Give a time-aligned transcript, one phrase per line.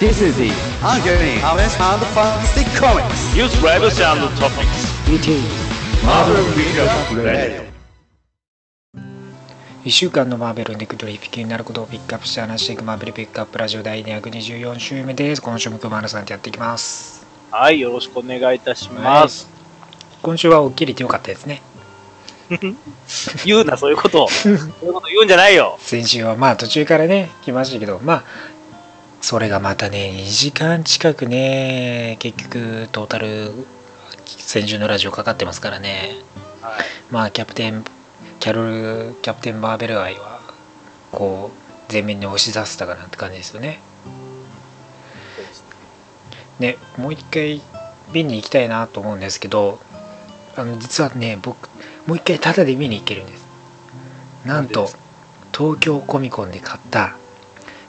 [0.00, 0.48] This is the
[0.82, 3.34] ongoing honest and fantastic comics.
[3.34, 4.88] News reviews and topics.
[5.12, 5.44] It is
[6.02, 7.70] Marvel Recap Radio.
[9.84, 15.42] 1週間のマーベルネクドリフィキになることをピックアップして話していくマーベルピックアップラジオ第224週目です。
[15.42, 17.26] 今週も熊原さんとやっていきます。
[17.50, 19.50] はい、よろしくお願いいたします。
[20.22, 21.60] 今週は起きれてよかったですね。
[23.44, 24.28] 言うな、そういうことを。
[24.30, 25.78] そういうこと言うんじゃないよ。
[25.82, 28.24] 先週はまあ途中からね、来ましたけど、まあ、
[29.20, 33.66] それがまたね、2時間近くね、結局トータル、
[34.24, 36.16] 先週のラジオかかってますからね。
[36.62, 36.84] はい。
[37.10, 37.84] まあキャプテン
[38.40, 40.40] キャロルキャプテン・マーベル愛は
[41.12, 41.50] こ
[41.88, 43.80] う前面に押し出せたかなって感じですよね。
[46.58, 47.60] ねもう一回
[48.12, 49.78] 見に行きたいなと思うんですけど
[50.56, 51.68] あの実はね僕
[52.06, 53.46] もう一回タダで見に行けるんです。
[54.46, 54.88] なんと
[55.52, 57.16] 東京コミコンで買った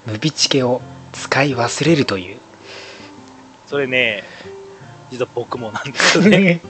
[0.06, 0.82] ムビチケを
[1.14, 2.38] 使い忘れるという。
[3.68, 4.24] それね、
[5.12, 6.62] 実は僕もなんですよね。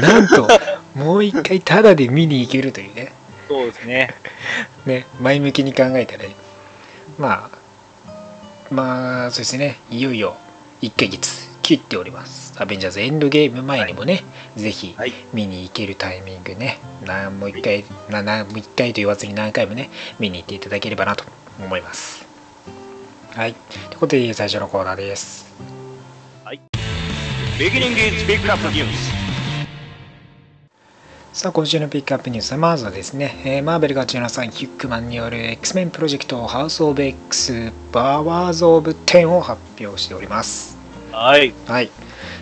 [0.00, 0.48] なんと
[0.94, 3.12] もう一回タダで見に行けるというね。
[3.48, 4.14] そうですね。
[4.86, 6.34] ね、前向きに考えたらね
[7.18, 7.58] まあ
[8.70, 10.36] まあそうですねいよいよ
[10.82, 14.22] 1ヶ月切っておりますアベンジャーズエンドゲーム前にもね、
[14.54, 15.12] ぜひはい。
[15.32, 21.24] 見に行けるタイミングねなもう一回、ななもう一回と言わずに何回もね見に行っていただければなと
[21.58, 22.23] 思います
[23.34, 23.54] はい
[23.90, 25.52] ということで最初のコーナーです
[28.48, 28.86] up news.
[31.32, 40.78] さあ今週のピックアップニュースはまずはですね、えーマーベルが17さんヒュックマンによる X-Men プロジェクトハウス・オブ・ X パワーズ・オブ・10を発表しております
[41.10, 41.52] はい。
[41.66, 41.90] はい。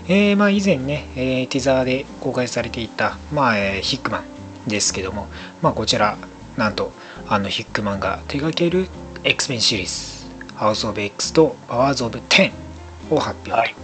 [0.08, 4.24] えーまあ、以前ね、えーティザーで公開されていた、まあえーヒックマ
[4.66, 5.27] ンですけども、
[5.62, 6.18] まあ、こちら、
[6.58, 6.92] なんと、
[7.28, 8.88] あのヒックマンが手掛ける
[9.24, 10.21] X-Men シリーズ、
[10.55, 12.53] ハウス・オブ・ X とパワーズ・オブ・10
[13.11, 13.56] を発表と。
[13.56, 13.75] はい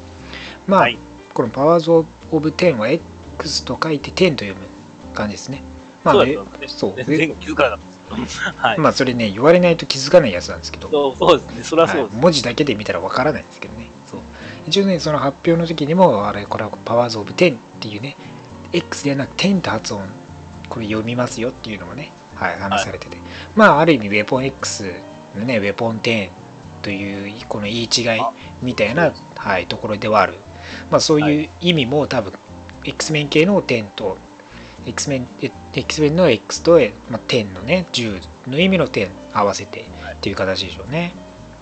[0.66, 0.98] まあ、はい
[1.34, 2.02] このパワーズ・オ
[2.40, 4.66] ブ・10は X と書いて10と読む
[5.14, 5.62] 感じですね。
[6.02, 7.78] まあ、そうそう全然気づかなか。
[8.56, 8.78] はい。
[8.78, 11.62] まあ、それね、言われないと気づかないやつなんですけど、そうですね。
[11.62, 12.14] そりゃそうです。
[12.14, 14.20] はい文字だけで見たらわからないんですけどねそう
[14.66, 18.16] 一応ねその発表の時にもあれこれはパワーズ・オブ・10っていうね
[18.72, 20.02] X ではなく10って発音
[20.68, 23.16] これ読みますよっていうのもね、はい、話されてて、
[23.56, 24.92] まあある意味ウェポン X
[25.36, 26.30] のねウェポン10
[26.88, 28.32] というこの言い違いあ。
[28.62, 30.34] みたいな、はい、ところではある、
[30.90, 32.32] まあ、そういう意味も多分
[32.82, 34.16] X メン系の10と
[34.86, 35.28] X メン
[35.74, 41.12] X メンの X と、まあ、10のね10の意味の10合わせてっていう形でしょうね。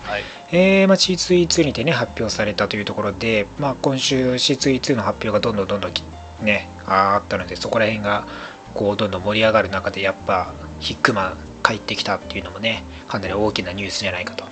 [0.03, 0.23] はい。
[0.53, 6.03] えーまあ、C2E2 にてね発表されたというところで、まあ、今週 C2E2 の発表がどんどんどんどんき
[6.41, 8.25] ねあったのでそこら辺が
[8.73, 14.45] こうどんどん盛り上がる中でやっぱヒックマン帰ってきたっていうのもねかなり大きなニュースじゃないかと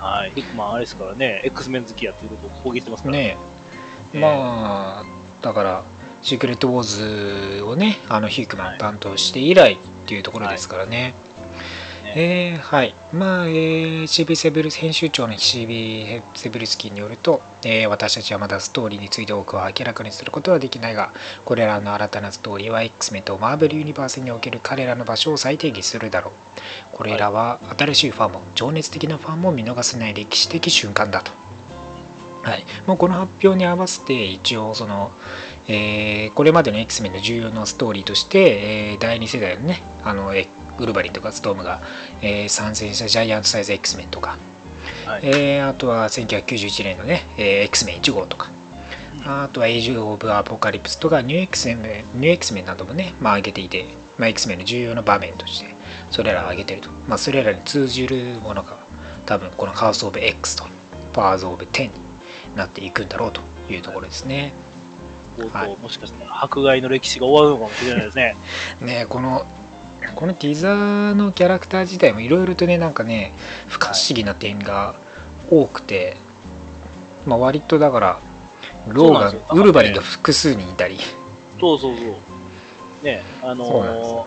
[0.00, 0.30] はい。
[0.32, 3.16] ヒックマンあれですからね、X メン好きやっていうことを公言してますから。
[3.16, 3.36] ね
[4.14, 4.16] え。
[4.16, 5.04] ーまあ
[5.42, 5.84] だから
[6.22, 11.14] シークレット・ウォーズをねあのヒックマン担当して以来っていうところですからね、
[12.14, 12.94] ねえーはい。
[13.12, 21.12] まあ、えー CB セブルス編集長の CB セブルスキーによると、えー私たちはまだストーリーについて多くは明らかにすることはできないが、
[21.44, 26.34] これらの新たなストーリーは X メンとマーベルユニバースにおける彼らの場所を再定義するだろう。
[26.90, 31.32] これらは新しいファンも、情熱的なファンも見逃せない歴史的瞬間だと。
[32.42, 35.12] はい、もうこの発表に合わせて一応その、
[35.68, 40.48] えーこれまでの X メンの重要なストーリーとして、えー第2世代のねあのえ
[40.78, 41.80] ウルヴァリンとかストームが、
[42.22, 44.38] えー参戦したジャイアントサイズ X メンとか、
[45.06, 45.20] はい。
[45.24, 48.50] えーあとは1991年のね、えー X メン1号とか
[49.24, 53.86] あとはエイジ・オブ・アポカリプスとかニュー X メンニュー X メンなどもね、まあ、挙げていて、
[54.18, 55.74] まあ、X メンの重要な場面として
[56.10, 58.78] それらを挙げていると、まあ、それらに通じるものが
[59.26, 60.64] 多分このハウス・オブ・ X と
[61.12, 61.92] パワーズ・オブ・10に
[62.56, 64.52] なっていくんだろうというところですね。
[65.36, 68.36] とうとうはいもしかしたら迫害の歴史が終わるのかもしれないですね。
[68.80, 69.46] ねこの
[70.14, 73.34] このティザーのキャラクター自体もいろいろとねなんかね
[73.68, 74.94] 不可思議な点が
[75.50, 76.16] 多くて、
[77.26, 78.20] まあ割とだから
[78.88, 79.60] ローガン、そうなんですよ。
[79.60, 80.98] ウルヴァリンが複数にいたり。
[81.60, 83.04] そうそうそう。
[83.04, 84.26] ねあの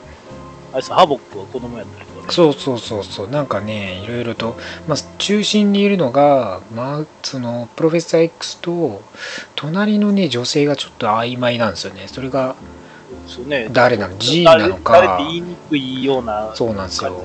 [0.71, 2.33] ー、あれさ、ハボックは子供やったりね。
[2.33, 3.29] そうそうそうそう。
[3.29, 9.01] なんかねいろいろと、まあ、中心にいるのが、まあ、そのプロフェッサー X と
[9.55, 12.07] 隣のね女性がちょっと曖昧なんですよね。
[12.07, 12.55] それが。
[13.71, 14.93] 誰なの？G 誰なのか。
[14.93, 16.51] 誰って言いにくいような。
[16.55, 17.21] そうなんですよ。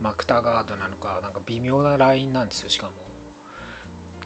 [0.00, 2.92] マクタガードなのかなんか微妙なラインなんですよしかも。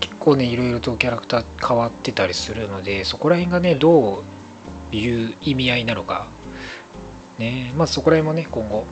[0.00, 4.22] 結構ねいろいろとキャラクター変わってたりするのでそこら辺がねど
[4.92, 6.28] ういう意味合いなのか。
[7.38, 7.72] ね。
[7.76, 8.84] まあそこら辺もね今後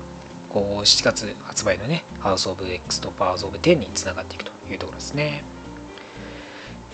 [0.49, 5.45] こう7月発売のねハウス・オブ・ X とパワーズ・オブ・10につながっていくというところですね。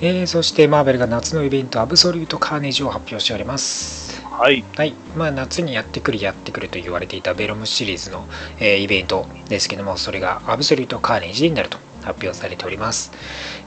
[0.00, 4.20] えーそしてマーベルが夏のイベントアブソリュートカーネージを発表しております。
[4.24, 4.64] はい。
[4.76, 8.26] はい、まあ、夏にやってくるやってくると言われていたベロムシリーズの、
[8.58, 13.12] えーイベントですけどもそれがアブソリュートカーネージになると発表されております、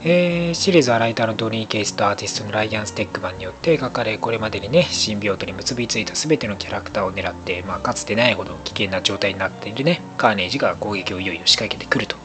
[0.02, 12.16] えーシリーズはライターのドニー・ケイスとアーティストのライアン・ステックマンによって描かれこれまでにねシンビオートに結びついた全てのキャラクターを狙って、まあ、かつてないほど危険な状態になっているねカーネージが攻撃をいよいよ仕掛けてくると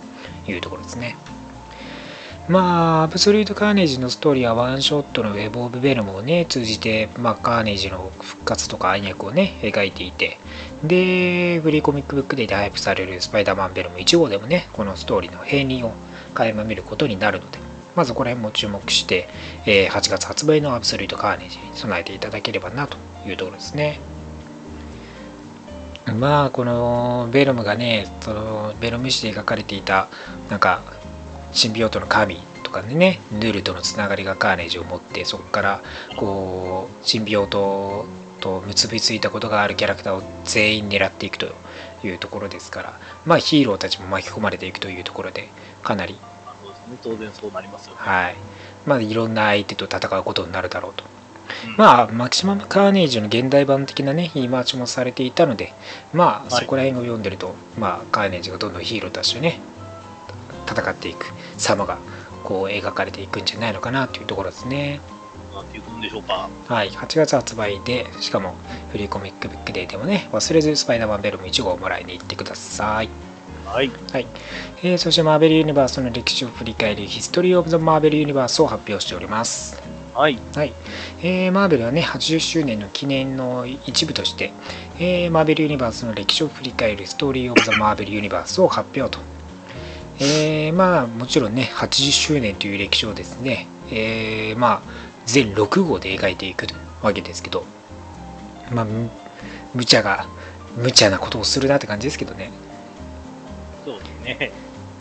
[0.48, 1.16] いうところですね。
[2.50, 10.38] まあ、アブソリュート・カーネージのストーリーはワンショットのウェブ・オブ・ベルムをね、通じて、まあ、カーネージの復活とか暗躍をね、描いていて、
[10.84, 15.94] で、フリーコミックブックデーで配布されるスパイダーマン・ベルム1号でもね、このストーリーの平任を
[16.34, 17.60] 垣間見ることになるので、
[17.96, 19.30] まずこの辺も注目して、
[19.66, 24.02] えー8月発売のアブソリュート・カーネージに備えていただければなというところですね。
[26.20, 30.10] まあこのベルムがねそのベルム誌で描かれていた
[30.50, 30.82] なんか
[31.54, 35.82] シンビオートの神とかでねヌールとのつながりがカーネージを持ってそこから
[36.18, 38.06] こうシンビオート
[38.42, 41.48] と結びついたことがあるキャラクターを全員狙っていくと
[42.04, 45.50] いうところですからまあヒーローたちも巻き込まれていくというところで
[45.84, 46.18] かなり。
[47.02, 47.98] 当然そうなりますよね。
[48.00, 48.36] はい。
[48.86, 51.06] まあいろんな相手と戦うことになるだろうと。
[51.68, 51.78] うん。
[51.78, 55.74] まあ、マキシマム・カーネージの現代版的なね、言い回しもされていたので、
[56.14, 56.52] まあ、はい。
[56.52, 59.60] そこら辺を読んでると、まあ、カーネージがどんどんヒーローたちとね、
[60.68, 61.98] 戦っていく様が、
[62.44, 65.02] こう、描かれていくんじゃないのかなというところですね。
[65.54, 66.50] なんていうんでしょうか。
[66.68, 68.56] はい、8月発売で、しかも、
[68.92, 73.10] フリーコミックブックデーでもね、忘れずスパイダーマンベルム1号をもらいに行ってください。
[73.66, 73.92] はい。
[74.12, 74.28] はい。
[74.84, 79.82] えーそして、マーベル・ユニバースの歴史を振り返るヒストリー・オブ・ザ・マーベル・ユニバースを発表しております。
[80.14, 80.38] はい。
[80.56, 80.74] はい、
[81.22, 84.54] えーマーベルはね80周年の記念の一部として、
[85.00, 89.24] えーマーベルユニバースの歴史を振り返るストーリー・オブ・ザ・マーベル・ユニバースを発表と、
[90.24, 96.68] えーまあもちろんね80周年という歴史をですね、えーまあ全6号で描いていく
[97.02, 97.66] わけですけど
[98.72, 99.10] まあむ
[99.74, 100.28] 無茶が
[100.76, 102.52] 無茶なことをするなって感じですけどね
[103.86, 104.52] そうですね。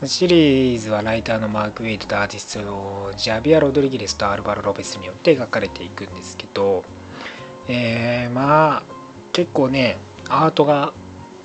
[0.05, 6.85] シリーズはライターのマーク・ウェイトとアーティストのジャビア・ロドリゲレスとアルバロ・ロペスによって描かれていくんですけど、
[7.69, 8.85] えーまあ
[9.33, 9.99] 結構ね
[10.29, 10.93] アートが、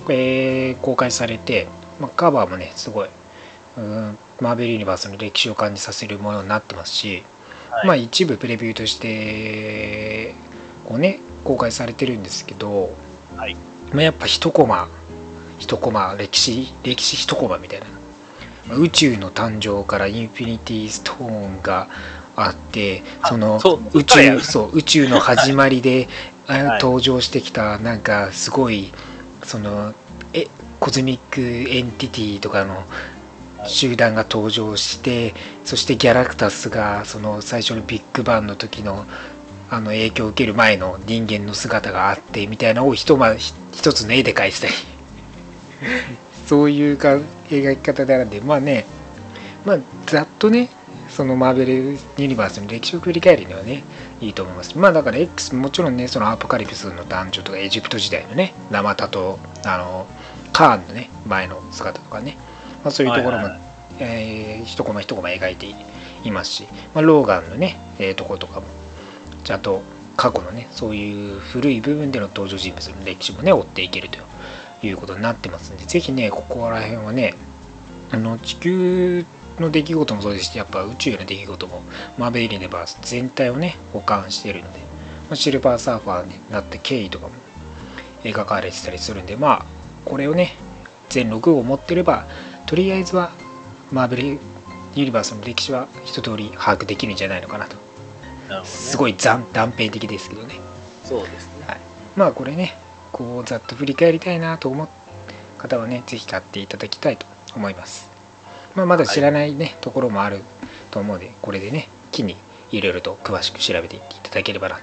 [0.10, 1.68] えー公開されて、
[2.00, 3.10] まあ、カバーもねすごい、
[3.78, 7.24] うん、マーベル・ユニバースの歴史を感じさせるものになってますし、
[7.70, 7.88] はい。
[7.88, 10.34] まあ一部プレビューとして
[10.84, 12.96] こうね公開されてるんですけど、
[13.36, 13.56] はい。
[13.94, 14.90] まあ、やっぱ一コマ
[15.60, 17.86] 一コマ歴史歴史一コマみたいな。
[18.68, 21.88] まあ宇宙の誕生からインフィニティストーンが
[22.36, 23.60] あってあその
[23.94, 26.10] 宇宙そう宇宙の始まりで
[26.48, 26.82] あ はい。
[26.82, 28.92] 登場してきたなんかすごい
[29.44, 29.94] その
[30.34, 30.48] え
[30.80, 33.17] cosmic entity とかのはい
[33.68, 35.34] 集団が登場して
[35.64, 39.06] そしてギャラクタスがその最初のビッグバンの時の
[39.70, 44.74] あの影響を受ける前の人間の姿があってみたいなのを一ま一つの絵で描いてたり。
[46.48, 47.20] そういうか
[47.50, 48.86] 描き方であるんでまあね
[49.66, 50.70] まあざっとね
[51.10, 51.74] そのマーベル・
[52.18, 53.84] ユニバースの歴史を振り返るにはね
[54.22, 54.78] いいと思います。
[54.78, 60.08] まあだから X もちろんねそのアポカリプスの誕生とかエジプト時代のね生田とあの
[60.54, 62.38] カーンのね前の姿とかね、
[62.84, 63.60] まあ、そういうところも、はいはい。
[64.00, 65.66] えー一コマ一コマ描いて
[66.24, 68.68] いますし、まあ、ローガンのね、えーところとかも
[69.44, 69.82] ちゃんと
[70.18, 74.20] 過去のねそういう古い部分での登場人物の歴史もね追っていけると
[74.86, 77.36] いうことになってますんでぜひねここら辺はね
[78.12, 79.26] あの地球
[79.60, 81.84] の出来事もそうですしやっぱ宇宙の出来事も
[82.18, 84.86] マーベル・ユニバース全体をね保管しているので、ま
[85.32, 87.34] あ、シルバーサーファーになった経緯とかも
[88.24, 89.66] 描かれてたりするんでまあ
[90.04, 90.56] これをね
[91.10, 92.28] 全6号持ってれば
[92.68, 93.32] とりあえずは
[93.94, 97.78] マーベル・ユニバースの歴史は一通り把握できるんじゃないのかなと。
[98.50, 98.66] なね。
[98.66, 100.56] すごい断断片的ですけどね。
[101.06, 101.66] そうですね。
[101.66, 101.80] はい、
[102.18, 102.78] まあこれね
[103.14, 104.88] こうざっと振り返りたいなと思う
[105.58, 108.12] 方はね是非買っていただきたいと思います、
[108.76, 110.44] まあ、まだ知らないね、ところもある
[110.92, 112.36] と思うのでこれでね機に
[112.72, 114.80] いろいろと詳しく調べていっていただければな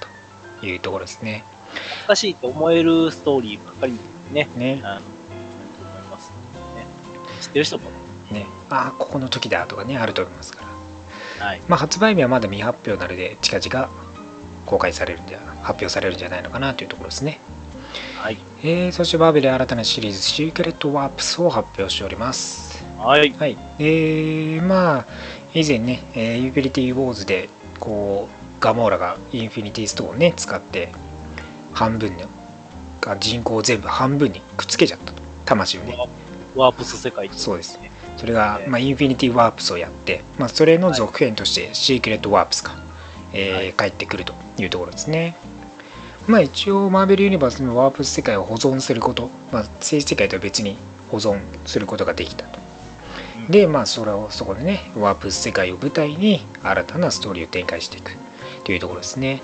[0.59, 1.43] というところですね。
[1.75, 3.93] 懐かしいと思えるストーリーばっかり
[4.31, 4.81] ね、ね。
[4.83, 5.14] あの。
[7.45, 7.89] 知ってる人も、
[8.31, 8.45] ね。
[8.69, 10.65] ああここの時だとかねあると思いますか
[11.39, 11.45] ら。
[11.45, 11.61] はい。
[11.67, 13.89] まあ発売日はまだ未発表なので近々
[14.65, 17.39] 公開されるんじゃ発表されるんじゃないのかなというところですね。
[18.17, 18.37] はい。
[18.63, 22.83] えー、そしてバーベル新たなシリーズシークレットワープスを発表しております。
[22.97, 23.31] はい。
[23.33, 25.05] はい、えー、まあ
[25.53, 27.49] 以前ね、えーユーピリティウォーズで
[27.79, 30.91] こうガモーラがインフィニティストーンをね使って
[31.73, 32.27] 半分の
[33.01, 35.21] が人口を全部半分にくっつけちゃったと。
[35.45, 35.95] 魂をね
[36.55, 37.79] ワープス世界ってことそうです
[38.17, 42.75] それが、ねまあ、インフィニティワープスをやって、まあ、それの続編としてシークレットワープスが、
[43.33, 45.35] えーはい帰ってくるというところですね。
[46.27, 50.77] まあ一応マーベルユニバースのワープス世界を保存すること、まあ、政治世界とは別に
[51.11, 52.59] 保存することができたと。
[52.59, 52.65] うん
[53.49, 58.13] でまあそれをそこでねワープス世界を舞台に新たなストーリーを展開していく
[58.63, 59.41] というところですね。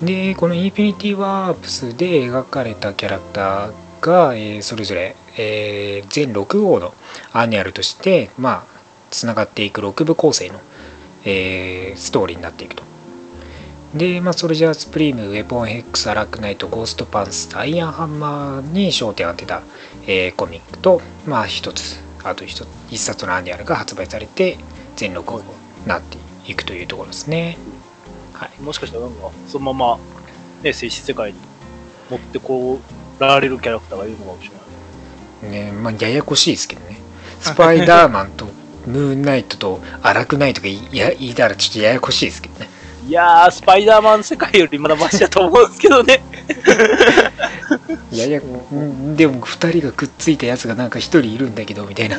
[0.00, 6.94] でこのインフィニティワープスで描かれたキャラクターが、えーそれぞれ、えー全6号の
[7.32, 10.60] annual としてまあつながっていく6部構成の、
[11.24, 12.82] えーストーリーになっていくと。
[13.94, 19.62] で、まあ、ソルジャースプリーム、ウェポンヘックス、アラクナイト、ゴーストパンサー、アイアンハンマーに焦点を当てた、
[20.06, 24.56] えーコミックと、まあ一つ、あと一つ一冊の annual が発売されて、
[24.96, 25.44] 全6号に
[25.86, 27.58] なっていくというところですね。
[28.32, 28.62] はい。
[28.62, 29.98] もしかしたらなんか、そのまま、
[30.62, 31.38] ね、静止世界に
[32.08, 32.80] 持ってこ
[33.18, 34.62] られるキャラクターがいるのかもしれない。
[35.42, 36.98] ねまあ、ややこしいですけどね。
[37.40, 38.46] スパイダーマンと
[38.86, 42.68] ムーンナイトとアラクナイトがいや言いたらちょっとややこしいですけどね。
[43.06, 46.22] いやー、スパイダーマンの世界よりまだマシだと思うんですけどね。
[48.12, 52.18] ややんでも2人がくっついたやつがなんか1人いるんだけどみたいな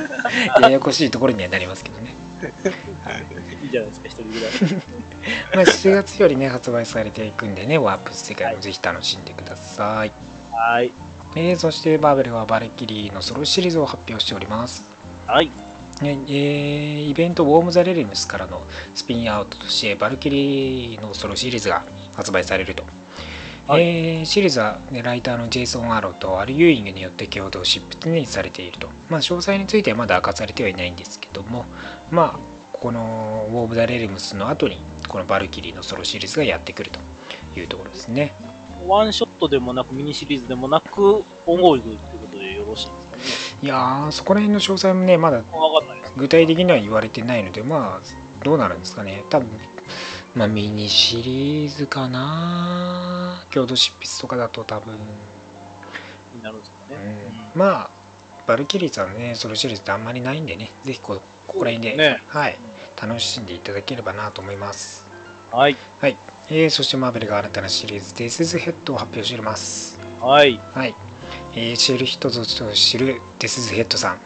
[0.62, 2.16] ややこしいところにはなりますけどね。
[3.64, 4.52] いいじゃないですか、一人ぐらい。
[5.56, 10.12] まあ、7月よりね発売されていくんでねワープス世界もぜひ楽しんでください。
[10.52, 10.92] はい。
[11.36, 14.84] えーそしてマーベルはバルキリーのソロシリーズを発表しております。
[15.26, 15.50] はい。
[16.02, 18.64] ねえーイベント「ウォーム・ザ・レリムス」からの
[18.94, 21.84] スピンアウトとしてバルキリーのソロシリーズが
[22.16, 22.84] 発売されると、
[23.68, 31.66] はいえーシリーズは、ね、ライターのジェイソン・アーロンとアル・ユーイングによって共同執筆にされていると、まあ、詳細についてはまだ明かされてはいないんですけども
[32.12, 32.40] まあ
[32.74, 37.00] このウォーム・ザ・レリムスの後にこのバルキリーのソロシリーズがやってくると
[37.58, 38.34] いうところですね
[38.88, 43.24] ワンショットでもなく、ミニシリーズでもなく、オンゴールドということでよろしいですかね。
[43.62, 45.44] いやーそこら辺の詳細もねまだ。
[46.18, 49.58] 具体的には言われてないのでまあどうなるんですかね多分
[50.36, 54.98] まあミニシリーズかな共同執筆とかだと多分、
[56.34, 57.52] になるんですかうね。
[57.56, 57.92] ん、まあ
[58.46, 62.60] バルキリーさんねソロシリーズってあんまりないんでねぜひこここら辺で、ねはい
[63.02, 65.10] 楽しんでいただければなと思います
[65.52, 65.78] はい。
[66.00, 66.18] はい、
[66.50, 70.00] えーそしてマーベルが新たなシリーズ「デスズヘッドを発表しております。
[70.20, 70.60] はい。
[70.74, 70.96] はい、
[71.56, 74.18] えー知る人ぞ知るデスズヘッドさん。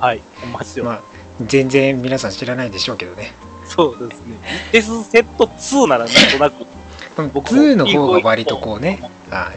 [0.00, 0.22] はい。
[0.40, 0.84] ほんまですよ。
[0.84, 1.02] まあ
[1.40, 3.32] 全然皆さん知らないでしょうけどね。
[3.66, 4.36] そうですね。
[4.72, 9.52] デスセット2ならなんとなく、僕も2の方が割とこうね、は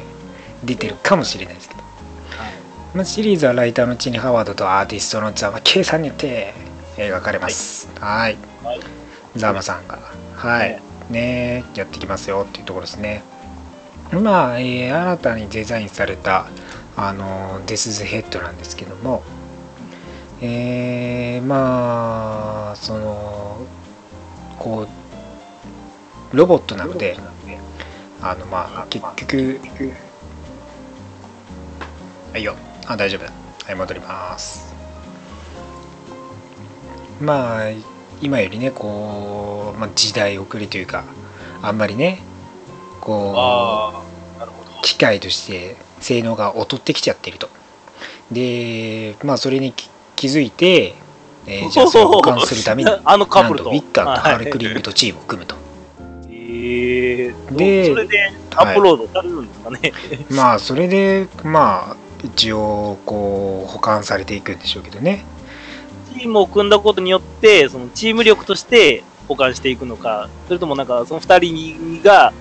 [0.63, 1.81] い、出てるかもしれないですけど、
[2.93, 6.53] まあ、シリーズはライターのチニ・ハワードとアーティストのザマ・ケイさんによって
[6.95, 7.89] 描かれます。
[7.99, 8.37] はい。
[8.63, 8.79] はい。
[9.35, 9.99] ザマさんが。
[10.35, 13.23] はいねやってきますよっていうところですね。
[14.11, 16.47] まあ、えー新たにデザインされた
[16.95, 19.23] あのデスズヘッドなんですけども
[20.41, 23.57] えーまあその
[24.59, 24.87] こ
[26.33, 27.17] うロボットなので
[28.21, 29.59] あのまあ結局
[32.31, 32.55] はいよ。
[32.87, 33.25] あ大丈夫。
[33.25, 33.31] だ
[33.65, 34.75] はい戻ります。
[37.19, 41.03] まあ今よりねこう、まあ、時代遅れというか
[41.61, 42.21] あんまりね
[43.01, 44.05] こう。
[44.85, 47.49] 機械として性能が劣ってきちゃっていると
[48.31, 50.95] でまあそれに気気づいて、
[51.47, 53.65] えー じゃあそれを保管するために あのカップルと。
[53.65, 55.55] とウィッカーとハルクリリングとチームを組むと
[56.29, 59.91] えー、でそれでアップロードされるんですかね。
[60.29, 65.25] まあそれでまあ一応こう保管されていくんでしょうけどね
[66.19, 72.33] チームを組んだことによって、そのチーム力として保管していくのか、それともなんかその二人が、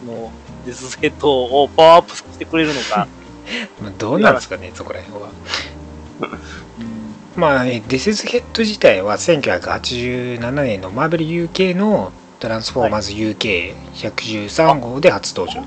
[0.00, 0.32] その
[0.66, 3.08] デスセットをパワーアップしてくれるのか。
[3.80, 5.28] まあどうなんですかねそこら辺は
[7.36, 15.64] まあえデスズヘッド自体は1987年のマーベル UK のトランスフォーマーズ UK113 号で初登場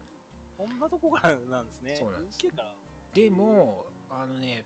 [0.58, 1.96] こんなとこからなんですね。
[1.96, 2.76] そうなんです UK から。
[3.14, 4.66] でもあのね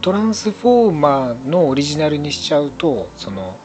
[0.00, 3.58] トランスフォーマーのオリジナルにしちゃうとその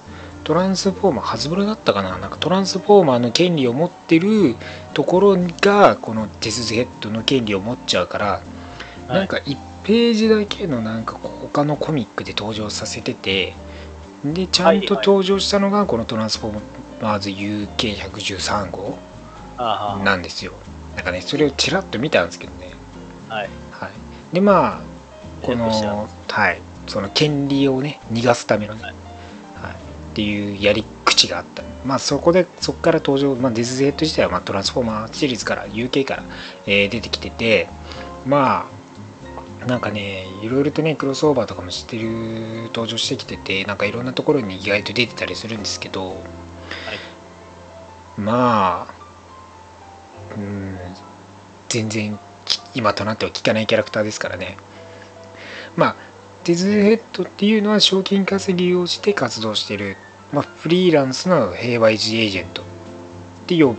[0.43, 2.17] トランスフォーマーハズブロだったかな？
[2.17, 4.55] なんかトランスフォーマーの権利を持ってる
[4.93, 8.41] ところがこのデスズヘッドの権利を持っちゃうから、は
[9.07, 9.09] い。
[9.09, 13.53] なんか1ページだけのなんか他のコミックで登場させてて
[14.23, 16.61] でちゃんと登場したのがこのトランスフォー
[17.03, 18.97] マーズ UK113 号
[20.03, 20.53] なんですよ。
[20.95, 22.71] なんかねそれをちらっと見たんですけどね。
[23.29, 23.49] はい。
[23.71, 23.91] はい、
[24.33, 24.92] でまあ
[25.43, 28.93] このはいその権利をね逃がすためのね、はい
[29.61, 29.77] はい、っ
[30.15, 31.63] ていうやり口があった。
[31.85, 36.23] まあそこでそこから登場、まあ、ディズゼット自体は、まあ、トランスフォーマーシリーズから UK から、
[36.65, 37.67] えー出てきてて
[38.25, 38.69] ま
[39.61, 46.17] あなんかねいろいろとねクロスオーバーとかもしてる登場してきててなんかいろんなところに意外と出てたりするんですけど、
[48.17, 48.93] まあ
[50.37, 50.77] うん
[51.69, 54.57] 全然き今となっては聞かないキャラクターですからね
[55.75, 55.95] まあ
[56.43, 59.95] ディズヘッドっていうのは賞金稼ぎをして活動してる、
[60.31, 62.61] まあ、フリーランスの平和維持エージェント。
[62.61, 62.65] っ
[63.45, 63.75] ていう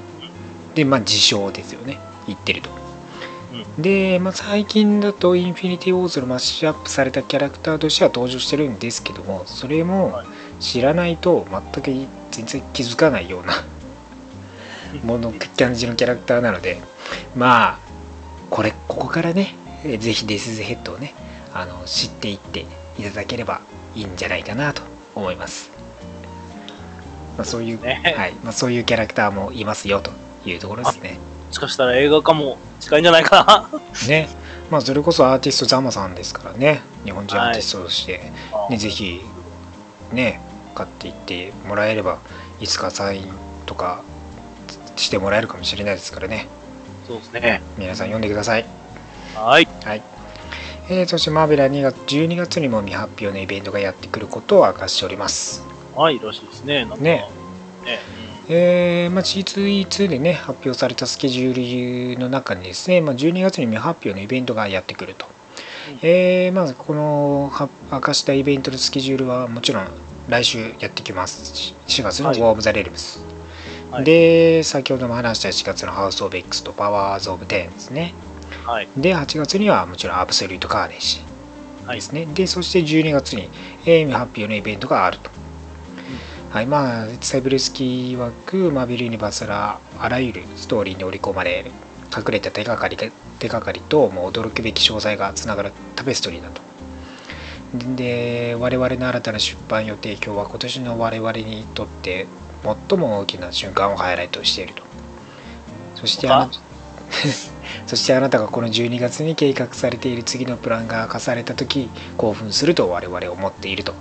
[0.74, 1.98] でまあ自称ですよね。
[2.26, 2.84] 言ってると。
[3.78, 10.20] で、まあ、最近だとインフィニティ・ウォーズのマッシュアップされたキャラクターとしては登場してるんですけどもそれも
[10.60, 13.64] 知らないと全く全然気づかないような
[15.04, 16.80] もの感じのキャラクターなので
[17.36, 17.78] まあ
[18.50, 21.14] これここからねぜひデスズヘッドをね
[21.54, 22.66] あの知っていって
[22.98, 23.60] いただければ
[23.94, 24.82] いいんじゃないかなと
[25.14, 25.70] 思います、
[27.36, 28.34] まあ、そういう、ねはい。
[28.42, 30.10] まあ、そういうキャラクターもいますよと
[30.44, 31.18] いうところですね。
[31.48, 33.70] もしかしたら映画化も近いんじゃないか
[34.08, 34.28] ね。
[34.70, 36.82] まあそれこそアーティストザマさんですからね。
[37.04, 38.68] 日本人アーティストとして、な。
[38.70, 39.22] ね、ぜひ
[40.12, 40.40] ね
[40.74, 42.18] 買っていってもらえれば
[42.60, 43.28] いつかサイン
[43.66, 44.02] とか
[44.96, 46.48] してもらえるかもしれないですからね。
[47.06, 47.62] そうですね。
[47.76, 48.66] 皆さん読んでください。
[49.34, 49.68] はい。
[49.84, 50.02] はい、
[50.88, 55.62] えーそしてマーベラ2月12月にも未発表のイベントがやってくることを明かしております。
[55.94, 56.84] はい、らしいですね。
[56.84, 57.24] なんかね。
[57.84, 57.98] ね。
[58.50, 65.26] えーまあ、C2E2 でね発表されたスケジュールの中にですね、まあ、12月に未発表のイベントがやってくると、
[65.88, 65.98] うん。
[66.02, 69.88] えーまずこのは明かしたイベントのスケジュールはもちろん
[70.28, 71.56] 来週やってきます。
[71.56, 72.38] し4月のはい。
[72.38, 73.20] War of the Realms、
[73.90, 74.04] はい。
[74.04, 78.12] で先ほども話した4月の House of X と Powers of Ten ですね
[78.62, 78.88] はい。
[78.96, 81.24] で8月にはもちろんアブソリュートカーネージ
[81.86, 81.96] はい。
[81.96, 83.50] ですね、でそして12月に、
[83.84, 85.30] えー未発表のイベントがあると、
[86.50, 86.66] はい。
[86.66, 91.70] まあサイブルスキー枠マーベルユニバーサルあらゆるストーリーに織り込まれ
[92.16, 93.08] 隠れた手がかりが
[93.38, 96.62] 手がかりともう驚くべき詳細がつながるタペストリーだと。
[97.96, 102.28] で我々の新たな出版予定今日は今年の我々にとって
[102.88, 104.84] 最も大きな瞬間をハイライトしていると。
[105.96, 106.50] そしてあなあ
[107.86, 113.94] そしてあなたがこの12月に計画されている次のプランが明かされた時興奮すると我々は思っていると。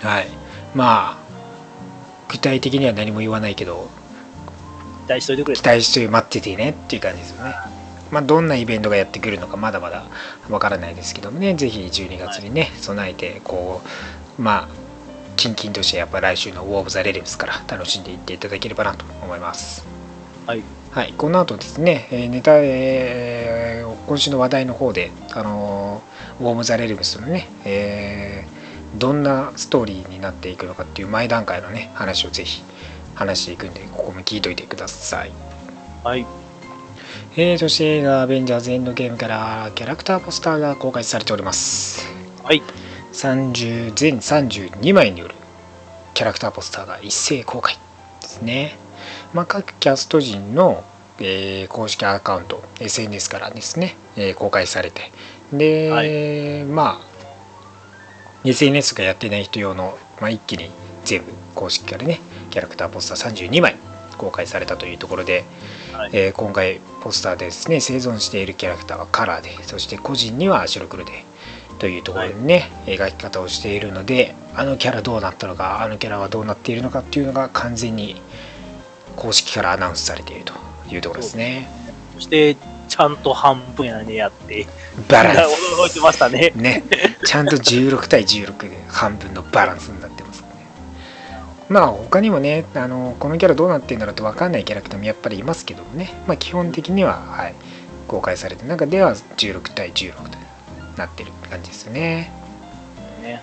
[0.00, 0.28] はい。
[0.74, 1.18] まあ
[2.28, 3.90] 具体的には何も言わないけど
[5.06, 5.64] 期待しといてくれ期。
[5.64, 7.54] 待して待っててねっていう感じですよね。
[8.10, 10.06] まあどんなイベントがやってくるのかまだまだ
[10.48, 11.54] わからないですけどもね。
[11.54, 13.82] ぜひ12月にね、備えてこ
[14.38, 14.68] うまあ
[15.36, 19.86] キンキンとしてやっぱ来週の「ウォー・オブ・ザ・レレムス」から楽しんでいっていただければなと思います。
[20.46, 20.62] はい。
[20.90, 32.64] はい、この後ですね、えーネタ、えー今週の話題の方で、あのーウォーム・ザ・レルムスのね、えーどんなストーリーになっていくのかっていう前段階のね、話をぜひ
[33.14, 35.32] 話していくんで、ここも聞いといてください。
[36.02, 36.26] はい。
[37.36, 42.04] えー、そして映画、アベンジャーズ・エンドゲームからキャラクターポスターが公開されております。
[42.42, 42.64] はい。
[43.12, 45.36] 30全32枚による
[46.14, 47.78] キャラクターポスターが一斉公開
[48.22, 48.76] ですね。
[49.32, 50.84] まあ、各キャスト陣の、
[51.18, 55.12] えー公式アカウント SNS からですね、えー公開されて
[55.52, 56.64] で、はい。
[56.64, 57.10] まあ
[58.44, 60.70] SNS がやってない人用の、まあ、一気に
[61.04, 63.76] 全部公式からねキャラクターポスター32枚
[64.16, 65.44] 公開されたというところで、
[65.92, 66.10] はい。
[66.12, 71.24] えー今回ポスターでですね生存しているキャラクターはカラーでそして個人には白黒で
[71.78, 78.20] というところにね、描き方をしているのであのキャラどうなったのかあのキャラはどうなっているのかっていうのが完全に
[79.16, 80.54] 公式からアナウンスされていると
[80.88, 81.68] いうところですね。
[82.14, 82.56] そして、
[82.88, 84.66] ちゃんと半分やねやって、
[85.08, 86.52] バラン驚いてましたね。
[86.54, 86.58] ス。
[86.58, 86.82] ね。
[87.24, 90.48] ちゃんと16対16で半分のバランスになってますね。
[91.68, 97.54] まあ他にもねあのこのキャラどうなってるんだろうと分かんないキャラクターもやっぱりいますけどもね、まあ、基本的には、はい、
[98.08, 100.38] 公開されてる中では16対16と
[100.96, 102.32] なってる感じですよね。
[103.22, 103.42] ね。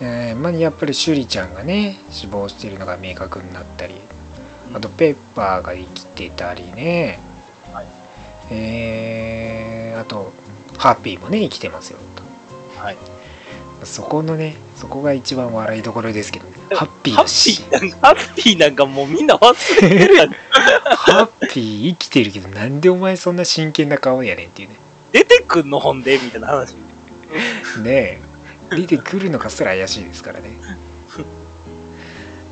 [0.00, 3.94] えーまあ、やっぱりシュリちゃんがね死亡しているのが明確になったり
[4.72, 7.20] あとペッパーが生きてたりね、
[7.72, 7.86] はい。
[8.50, 10.32] えーあと
[10.76, 11.98] ハッピーもね生きてますよ。
[12.16, 12.22] と
[12.80, 12.96] はい。
[13.84, 20.30] そこのねそこが一番笑いどころですけど、ハッピーハッピーなんか、ハッピーなんかもうみんな忘れてるやん。
[20.30, 24.76] ハッピー生きてるけどなんでお前そんな真剣な顔やねんっていうね。
[25.12, 26.74] 出てくんの本でみたいな話。
[26.74, 26.80] ね
[27.84, 28.20] え。
[28.70, 30.50] 出てくるのかすら怪しいですからね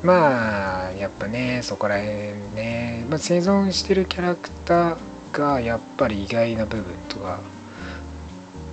[0.03, 2.13] まあやっぱねそこら辺
[2.55, 4.97] ね、まあ、生存してるキャラクター
[5.31, 7.39] がやっぱり意外な部分とか。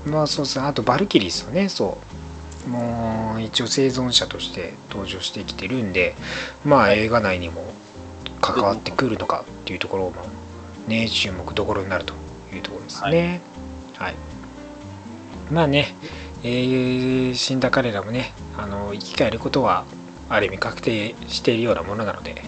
[0.06, 1.68] まあそうですねあとバルキリーですよね。
[1.68, 1.98] そ
[2.66, 2.68] う。
[2.68, 6.14] もう一応生存者として登場してきてるんで。
[6.64, 7.72] まあ映画内にも
[8.40, 10.14] 関わってくるのかっていうところも
[10.88, 12.14] ね注目どころになると
[12.52, 13.40] いうところですね。
[13.96, 14.14] はい。
[15.50, 15.94] まあね、
[16.42, 19.84] えー死んだ彼らもねあの生き返ることは
[20.30, 22.42] ある意味確定しているようなものなので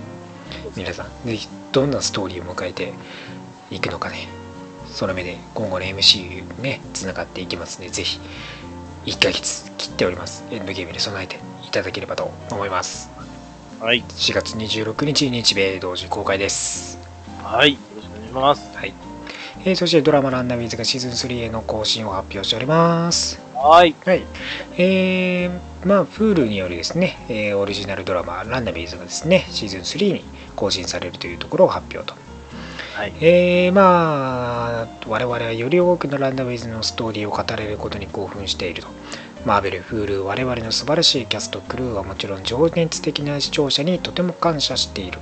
[0.77, 2.95] 皆さんぜひどんなストーリーを迎えて
[3.71, 4.29] いくのかね
[4.87, 8.21] その目で今後の MCU ねつながっていきますのでぜひ
[9.07, 13.11] 1ヶ月切っておりますエンドゲームに備えていただければと思います
[13.83, 14.05] はい。
[14.05, 17.01] 4月26日日米同時公開です
[17.43, 17.73] はい。
[17.73, 18.77] よろしくお願いします。
[18.77, 18.95] はい、
[19.65, 23.95] えーそしてドラマランナーウィズがシーズン3への更新を発表しておりますはい。
[24.05, 24.27] はい。
[24.77, 30.25] えー、まあ、Hulu によるですね、えーオリジナルドラマ、ランナビーズがですね、シーズン3に
[30.57, 32.17] 更新されるというところを発表と。
[32.97, 33.15] はい。
[33.21, 38.89] えー、まあ、我々はより多くのランナビーズのストーリーを語れることに興奮していると。
[39.45, 45.21] マーベル、Hulu、我々の素晴らしいキャスト、クルーはもちろん情熱的な視聴者にとても感謝している。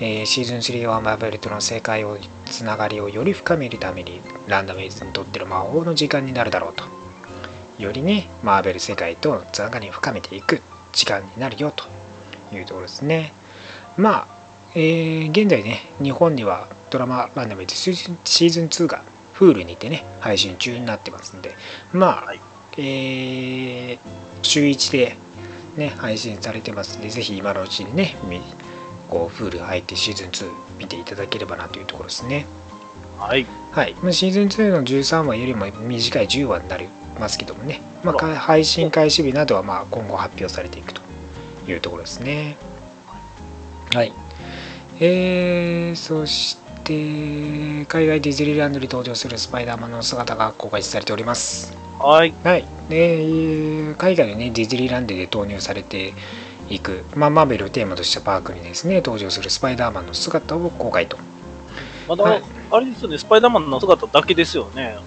[0.00, 7.03] えーシーズン3はマーベルとの世界をつながりをより深めるためにランダムイズにとっての魔法の時間になるだろうと
[7.78, 11.84] よりねマーベル世界とのつながりを深めていく時間になるよと
[12.54, 13.32] いうところですね。
[13.96, 14.28] まあ、
[14.74, 21.54] えー現在ね日本にはドラマランダムイズシーズンシーズン2が Hulu にてね配信中になってますんで
[21.92, 22.40] まあ、はい。
[22.78, 23.98] えー
[24.42, 25.16] 週1で
[25.76, 28.40] ね配信されてますんでぜひ今のうちにね見
[29.08, 32.46] こう Hulu 入ってシーズン2見ていただければなというところですね。
[33.18, 33.46] はい。
[33.70, 41.02] はい、まあシーズン2の13話よりも短い10話になりますけどもね、まあ配信開始日などはまあ今後発表されていくと
[41.66, 42.56] いうところですね。
[43.92, 44.12] はい。
[45.00, 51.76] えー、そして、海外ディズニーランドに登場するスパイダーマンの姿が公開されております。
[51.98, 52.34] はい。
[52.44, 52.64] はい。
[52.88, 56.14] で、えー海外のね、ディズニーランドで投入されて
[56.68, 61.16] いく、まあ、マーベルをテーマとしたパークにですね、登場するスパイダーマンの姿を公開と。
[62.08, 64.98] まだ、はいあれですよね、スパイダーマンの姿だけですよね。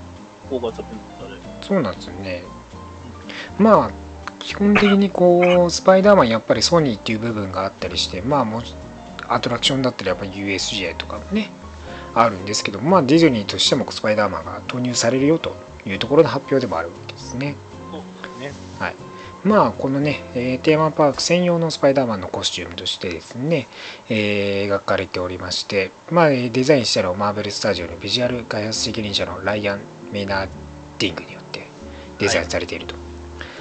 [1.61, 2.43] そうなんですよね。
[3.59, 3.91] まあ、
[4.39, 8.61] 基本的にこう、スパイダーマンやっぱりソニーっていう部分があったりして、まあもう、
[9.27, 11.51] アトラクションだったらやっぱり USJ とかもね、
[12.13, 15.55] あるんですけど、まあディズニーとしてもスパイダーマンが投入されるよと
[15.85, 17.55] いうところの発表でもあるわけですね。
[17.91, 18.01] そう
[18.41, 18.67] ですね。
[19.43, 23.67] まあこのね、えーテーマパーク専用のスパイダーマンのコスチュームとしてですね、
[24.09, 29.81] えー描かれておりまして、まあ、えーデザインしたのはマーベルスタジオのビジュアル開発責任者のライアン・
[30.11, 30.49] メイナー
[30.99, 31.67] ディングによって
[32.19, 32.95] デザインされていると。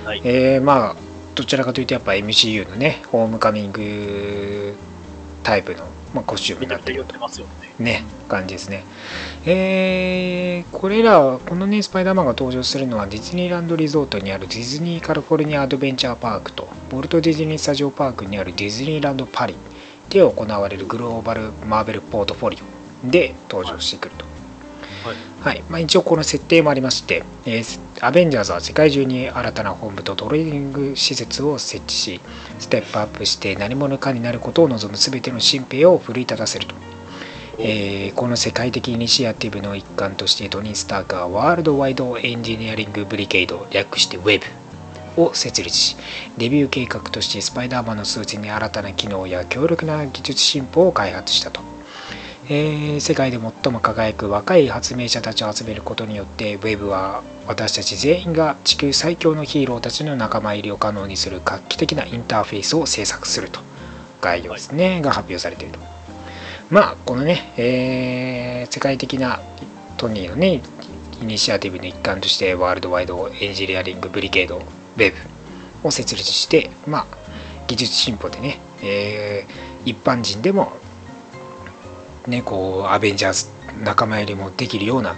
[0.04, 0.20] はい。
[0.24, 0.96] えーまあ
[1.34, 4.74] どちらかというとやっぱ MCU のねホームカミング
[5.42, 7.14] タイプの、まあ、コスチュームになっていると。
[7.78, 8.84] ね感じですね
[9.44, 19.56] えーこれらこのねスパイダーマンが登場するのはディズニーランドリゾートにあるディズニーカリフォルニアアドベンチャーパークとボルトディズニースタジオパークにあるディズニーランドパリ
[20.08, 22.58] で行われるグローバルマーベルポートフォリ
[23.04, 24.25] オで登場してくると
[25.46, 25.62] はい。
[25.68, 32.20] まあ、一応この設定もありまして、えーアベンジャーズは世界中に新たな本部とトレーニング施設を設置し
[32.58, 36.74] ステップアップして何者かになることを望む全ての新兵を奮い立たせると、
[37.60, 44.42] えーこの世界的イニシアティブの一環としてトニー・スタークはワールドワイドエンジニアリングブリケイド略して WEB
[45.16, 45.96] を設立し
[46.36, 51.75] デビュー計画としてスパイダーマンのスーツに新たな機能や強力な技術進歩を開発したと
[52.48, 63.60] えー世界で最も輝く若い発明者たちを集めることによってウェブは私たち全員が地球最強のヒーローたちの仲間入りを可能にする画期的なインターフェースを制作すると
[64.20, 65.80] 概要ですね、が発表されていると。
[66.70, 69.40] まあこのね、えー世界的な
[69.96, 70.60] トニーのね
[71.20, 77.06] イニシアティブの一環としてワールドワイドエンジニアリングブリケードウェブを設立してまあ
[77.68, 80.72] 技術進歩でね、えー一般人でも
[82.26, 83.46] ね、こうアベンジャーズ
[83.84, 85.16] 仲間入りもできるような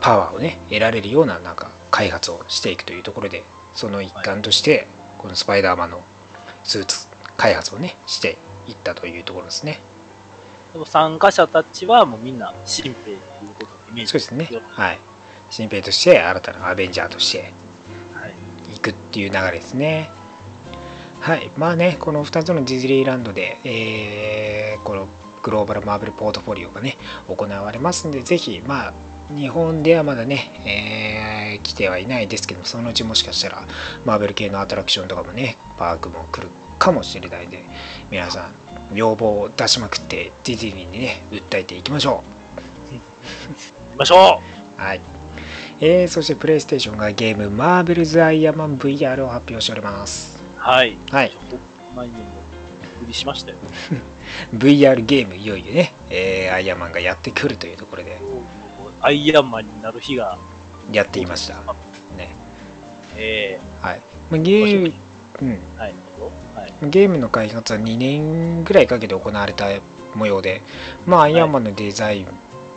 [0.00, 3.42] パワーをね得られるようななんか開発をしていくというところで
[3.74, 4.86] その一環として
[5.18, 6.02] このスパイダーマンの
[6.64, 9.80] スーツ開発をねしていったというところですね。
[10.72, 13.18] でも参加者たちはもうみんな新兵という
[13.58, 14.48] ことをイメージそうですね。
[14.50, 14.98] よはい。
[15.50, 17.52] 新兵として新たなアベンジャーとして
[18.14, 18.34] はい。
[18.72, 20.10] 行くっていう流れですね。
[21.20, 21.50] はい。
[21.56, 25.08] まあねこの2つのディズニーランドで、えーこの
[25.46, 26.96] グローバルマーベルポートフォリオがね
[27.28, 28.94] 行われますんでぜひまあ
[29.32, 33.66] 日本ではまだね、えー来てはいないですけどそのうちもしかしたら
[34.04, 37.64] マーベル系のアトラクションとかもねパークも来るかもしれないんで
[38.10, 38.54] 皆さん
[38.92, 42.22] 要望を出しまくってディズニーにね訴えていきましょ
[42.90, 43.00] 行
[43.92, 44.42] きましょ
[44.76, 44.80] う。
[44.80, 45.00] はい。
[45.80, 50.42] えーそしてプレイステーションがゲームマーベルズ・アイアンマン VR を発表しております。
[50.42, 50.98] うはい。
[51.10, 51.32] はい。
[51.94, 52.45] 前にも
[53.12, 53.58] しましたよ。
[54.54, 58.18] VR ゲームいよいよね、えーアイアンマンがやってくるというところで、
[59.00, 60.38] アイアンマンになる日が
[60.92, 61.56] やっていました。
[62.16, 62.34] ね。
[63.16, 64.94] えはい、まあ、ゲーム、
[65.42, 65.94] うん、えはい。
[66.54, 66.90] はい。
[66.90, 69.66] ゲームの開発は2年ぐらいかけて行われた
[70.14, 70.62] 模様で、
[71.06, 72.26] まあ、アイアンマンのデザイン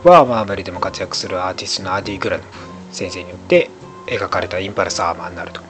[0.03, 3.69] はマーベルでも活躍するアーティストのアーディ・グラノフ先生によって
[4.07, 5.61] 描かれたインパルスアーマーになると。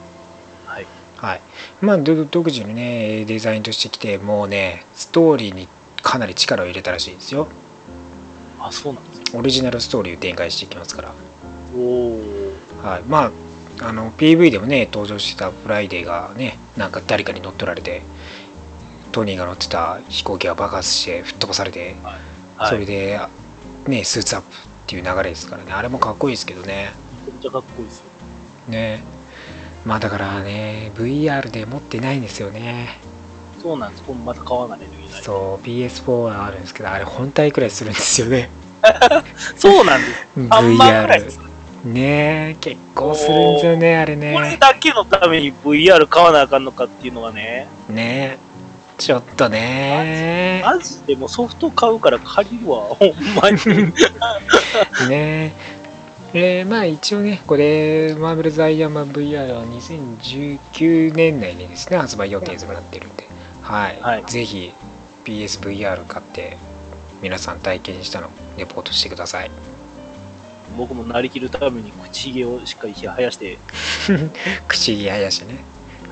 [1.21, 1.31] はい。
[1.31, 1.41] はい。
[1.81, 5.67] まあ、ど独自のね、デザインとしてきて、もうね、ストーリーに
[6.01, 7.47] かなり力を入れたらしいですよ。
[8.59, 9.37] あ、そうなんですか。
[9.37, 11.13] オリジナルストーリーを展開していきますから。
[11.75, 12.53] おお。
[12.81, 13.03] はい。
[13.03, 13.31] ま
[13.79, 18.01] あ、あの、PV でもね、登場してたフライデーがね、なんか誰かに乗っ取られて、
[19.11, 22.69] トニーが乗ってた飛行機が爆発して吹っ飛ばされて、はい。
[22.69, 23.19] それで、
[23.87, 26.93] ね、 suit up っていう流れですからね、あれもかっこいいですけどね。
[27.25, 28.05] めちゃくちゃかっこいいですよ。
[28.67, 29.03] ね。
[29.89, 32.99] まあだからね、VR で持ってないんですよね。
[33.59, 34.03] そうなんです。
[34.03, 35.23] これまた買わないといけない。
[35.23, 38.51] そう、PS4 はあるんですけど、あれ本体くらいするんですよね。
[39.57, 40.27] そうなんです。
[40.37, 41.49] 3万くらいです VR。。
[41.85, 44.57] ね結構するんですよね、あれこれね。
[44.59, 48.37] だけのために VR 買わなあかんのかっていうのがね、ね
[48.99, 53.09] ちょっとねマジでもうソフト買うから借りるわ、ほん
[53.41, 53.57] まに。
[55.09, 63.27] ねえーまあ一応ね、これ、マーベルズ・アイアンマン VR は2019年内にですね、発売予定となってるんで、
[63.61, 63.99] はい。
[64.01, 64.73] はいぜひ
[65.25, 66.57] PSVR 買って、
[67.21, 69.51] 皆さん体験したのレポートしてください。
[70.77, 73.57] 僕もなりきるために口ひげをしっかり生やして、
[74.67, 75.63] 口ひげ生やしてね、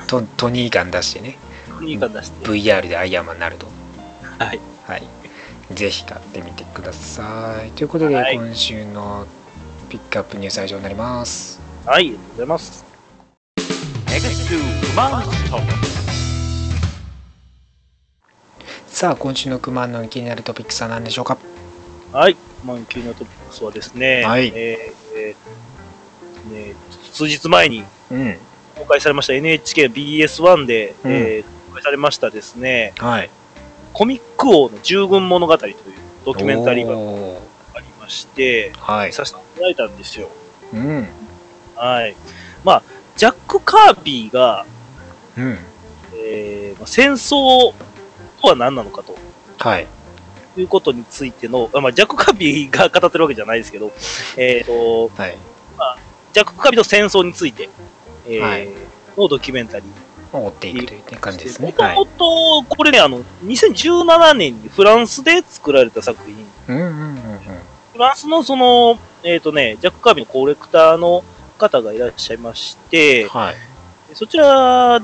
[0.07, 1.37] トトニーガン出してね、
[1.81, 3.67] いい感出して、VR でアイアンマンになると。
[4.39, 4.59] はい。
[4.85, 5.03] はい。
[5.71, 7.71] ぜひ買ってみてください。
[7.71, 9.27] ということで、はい今週の
[9.87, 11.59] ピックアップニュースは以上になります。
[11.85, 12.85] はい、ありがとうございます。
[14.07, 14.59] X2
[14.95, 15.61] Monster.
[18.87, 21.37] さあ、今週のクマンの気になるトピックスは何でしょうか？
[22.11, 26.75] はい、満級のトピックスはですね、はいえーえーね、
[27.11, 28.37] 数日前にうん。
[28.75, 33.29] 公開されました NHKBS1 で、うんえー公開されましたですね、はい。
[33.93, 35.75] コミック王の従軍物語という
[36.25, 37.36] ドキュメンタリーが
[38.07, 39.13] まして、はい。
[39.13, 40.29] させていただいたんですよ。
[40.73, 41.07] うん。
[41.75, 42.15] はい。
[42.63, 42.83] まあ、
[43.17, 44.65] ジャック・カービーが、
[45.37, 45.59] うん。
[46.15, 47.73] えーまあ戦争
[48.41, 49.15] とは何なのかと
[49.59, 49.87] はい。
[50.55, 53.91] いうことについての、あまあ、ジャック・カービーが語ってるわけじゃないですけど、
[54.37, 55.37] えっ、と、はい。
[56.33, 57.69] ジャック・カービーの戦争について、
[58.25, 58.69] えーはい
[59.17, 59.87] のドキュメンタリー。
[60.31, 61.73] 追っていくという、ね、感じですもね。
[61.77, 62.63] はいとも。
[62.63, 66.45] と、これね、あの、2017年にフランスで作られた作品。
[67.97, 68.13] うんうんうんうん。
[68.13, 71.23] フランスのその、えっ、とね、ジャック・カービーのコレクターの
[71.57, 73.55] 方がいらっしゃいまして、はい。
[74.13, 75.01] そちら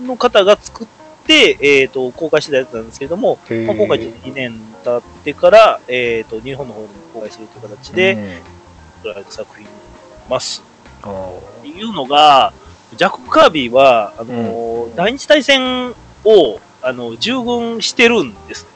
[0.00, 0.86] の方が作っ
[1.26, 8.18] て、えっ、と、公開してたやつなんですけども、まあ、今回ちょっと2年経ってから、えっ、と、日本の方に公開するという形で、う
[8.52, 8.56] ん
[8.96, 10.62] 作られた作品になります。
[11.04, 12.52] おっていうのが、
[12.96, 18.66] ジャック・カービーは、あの、第二次大戦を、あの、従軍してるんです。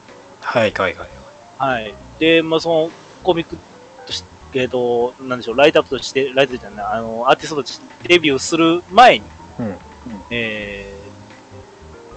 [0.41, 1.09] はいはいはい。
[1.57, 1.95] はい。
[2.19, 3.57] で、まあ、その、コミック
[4.05, 9.25] として、えっ、と、なんでしょう、ライトアップとして、ライトじゃない、あの、アーティストとしてデビューする前に、
[9.59, 9.77] うん
[10.29, 11.01] えー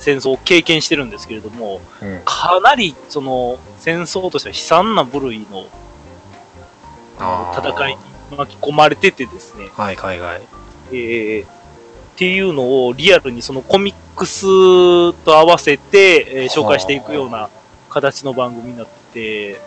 [0.04, 2.20] 戦争を経験してるんですけれども、うん。
[2.26, 5.66] かなり、その、戦争としては悲惨な部類の
[7.18, 7.96] 戦い
[8.30, 10.42] に巻き込まれててですね、はいはいはい。
[10.92, 14.42] えーっていうのをリアルにそのコミックス
[15.24, 17.48] と合わせて、えー紹介していくような
[17.88, 18.92] 形の番組になって
[19.54, 19.60] て、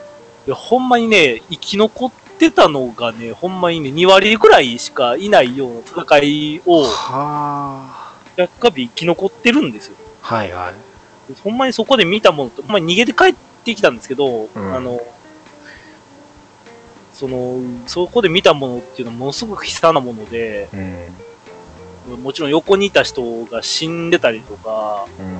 [0.48, 9.98] いやほんまにね、生き残ってたのがね、ほんまにね、2割ぐらいしかいないような戦いを、はジャックカビ生き残ってるんですよ。
[10.22, 10.36] あ。
[10.36, 11.34] はいはい。
[11.44, 15.02] ほんまにそこで見たものと、ほんまに逃げて帰ってきたんですけど、うんあの、
[17.12, 20.70] その、そこで見たものっていうのはものすごく悲惨なもので、
[22.08, 22.24] うん。
[22.24, 25.37] もちろん横にいた人が死んでたりとか、うん。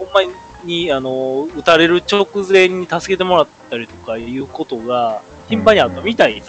[0.00, 0.20] ほんま
[0.64, 6.46] に、あの、撃たれる直前に助けてもらったりとかいうことが頻繁にあったみたいな。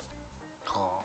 [0.71, 1.03] は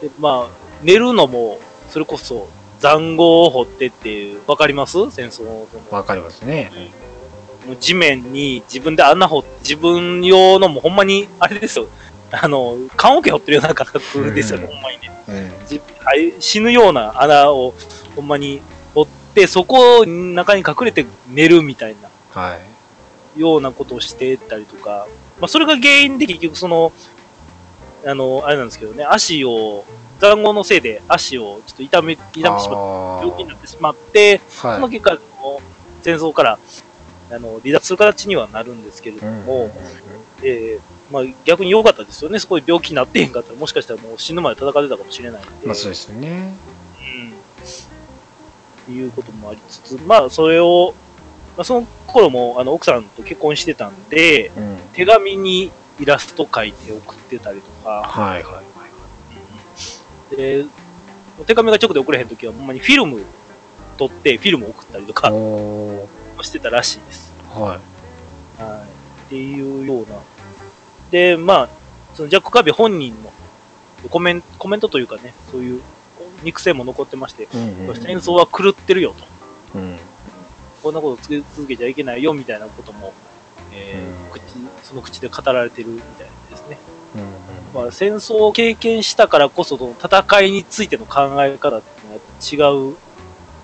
[0.00, 1.58] でまあ、寝るのも、
[1.90, 4.98] それこそ残壕を掘ってっていう、わかります？
[5.10, 5.66] 戦争の。
[5.90, 6.70] わかりますね。
[7.66, 11.86] もう地面に自分で穴掘って、自分用のもうほんまに、あれですよ。
[12.32, 15.10] あの、棺桶掘ってるような感覚ですよ、うんほんまにね。
[15.28, 16.40] うん。
[16.40, 17.72] 死ぬような穴を
[18.16, 18.60] ほんまに
[19.46, 22.08] そこの中に隠れて寝るみたいな。
[22.30, 23.40] はい。
[23.40, 25.06] ようなことをしてたりとか、
[25.40, 26.92] まあ、それが原因で結局その、
[28.04, 29.84] あの、あれなんですけどね、足を、
[30.18, 34.90] 残壕のせいで足をちょっと痛め、痛めてしまって、病気になってしまって、そのはい。
[34.90, 35.60] 結果、その
[36.02, 36.58] 戦争から、
[37.30, 39.70] あの、離脱する形にはなるんですけれどうんも、
[40.42, 42.38] えーまあ逆に良かったですよね。
[42.38, 45.66] そこで病気になってへんかったら、もしかしたらもう死ぬまで戦ってたかもしれないんで。
[45.66, 46.81] まあそうですよねうん。
[48.90, 50.94] いうこともありつつ、まあそれを、
[51.56, 60.64] まあその頃もあの奥さんと結婚してたんで、うん手紙にイラスト描いて送ってたりとか、はいはいで、
[61.38, 63.24] お手紙が直で送れへんときは、ほんまにフィルム
[63.96, 65.30] 撮って、フィルム送ったりとか
[66.42, 67.32] してたらしいです。
[67.48, 67.78] は
[68.58, 68.88] いはい。
[69.26, 70.16] っていうような。
[71.10, 71.68] で、まあ、
[72.14, 75.82] そのジャック・カービー本人のコメンコメントというかね、そういう
[76.42, 79.14] 肉声も残ってまして、うんうん戦争は狂ってるよ
[79.72, 79.78] と。
[79.78, 79.98] うん。
[80.82, 83.12] こんなことつけ続けちゃいけないよみたいなことも、
[83.72, 84.30] えーうん。
[84.30, 84.42] 口
[84.82, 86.78] その口で語られてるみたいですね。
[87.14, 92.96] うんまあ、戦争を経験したからこそ、その戦いについての考え方っていうのは違う、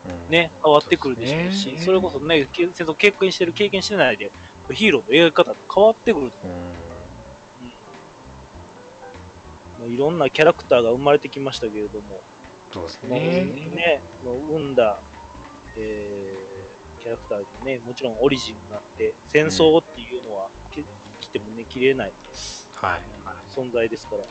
[0.06, 0.30] うん。
[0.30, 1.80] ね、変わってくるでしょうし、そね。
[1.80, 4.30] それこそね、け戦争経験してる、経験してないで、
[4.70, 6.36] ヒーローの描き方って変わってくると。
[6.44, 6.72] うん。
[9.78, 12.20] まあいろんなキャラクターが生まれてきましたけれども、
[12.72, 13.44] そうですね。
[13.44, 15.00] ね、もう生んだ、
[15.76, 20.84] えー、キャラクターにね、もちろんオリジンがあって、戦争っていうのは、け
[21.20, 22.12] 来てもね、切れない。
[22.74, 23.02] はい。
[23.50, 24.24] 存在ですから、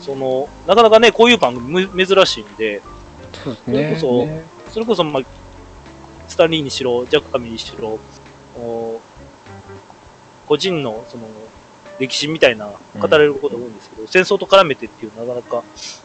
[0.00, 2.82] その、なかなかね、こういう番組む珍しいんで、
[3.32, 3.54] そね。
[3.60, 5.22] それこそねそれこそ、まあ、
[6.28, 7.98] スタンリーにしろ、ジャック・カミーにしろ、
[8.56, 9.00] お
[10.46, 11.26] 個人の、その、
[11.98, 15.62] 歴史みたいな語られることが多いんですけど、戦争と絡めてっていうなかなか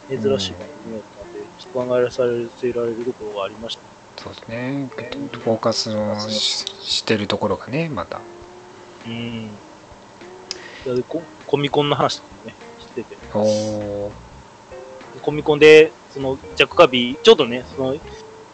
[0.10, 1.15] 珍しい番組だ
[1.76, 2.24] 考えさ
[2.58, 3.82] せられるところがありました。
[4.24, 4.90] そうですね。
[5.44, 8.22] フォーカスのししてるところがねまた。
[9.06, 9.50] うん。
[11.08, 14.12] ココミコンの話とかもね、してて、おお
[15.22, 17.96] コミコンで、その、ジャック・カビー、ちょうどね、その、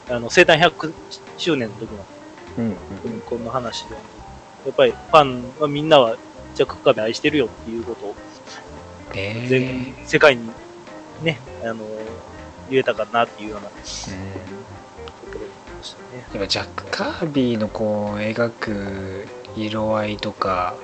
[0.10, 0.94] あの、生誕100
[1.38, 2.06] 周年の時の
[2.58, 6.18] うんコミコンの話で、やっぱりファンはみんなは
[6.56, 8.16] ジャック・カビー愛してるよっていうことを
[9.14, 10.52] ね全世界に
[11.22, 11.86] ね、あの、
[12.72, 13.82] 言えたかなっていうようなとうん
[15.32, 16.26] ころでしたね。
[16.34, 20.76] やっぱジャック・カービィのこう描く色合いとか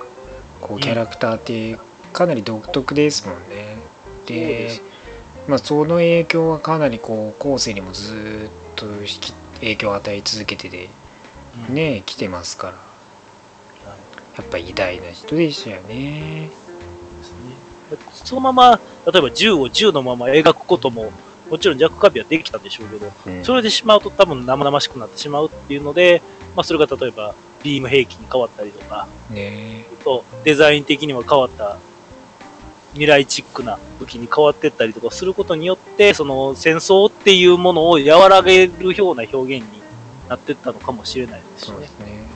[0.60, 1.78] こうキャラクターって
[2.12, 3.78] かなり独特ですもんね。
[4.04, 4.82] そうでです。
[5.46, 8.86] まあ、その影響はかなりこう後世にもずーっと
[9.60, 10.90] 影響を与え続けてて
[11.68, 11.74] うん。
[11.74, 12.88] ね来てますから。
[14.36, 16.50] やっぱ偉大な人でしたよね。
[18.12, 21.10] そのまま、例えば銃を銃のまま描くことも、
[21.50, 26.22] もちろんジャック・カビーはできたんでしょうけど、うんそれでしまうと多分生々しくなってしまうっていうので、
[26.54, 31.78] まあ、それが例えばビーム兵器に変わったりとか、ねとデザイン的には変わった
[32.92, 39.82] 未来チックな武器に変わってったりとかすることによって、その戦争っていうものを和らげるような表現に
[40.28, 41.86] なってったのかもしれないですしねで。
[41.86, 42.28] すね。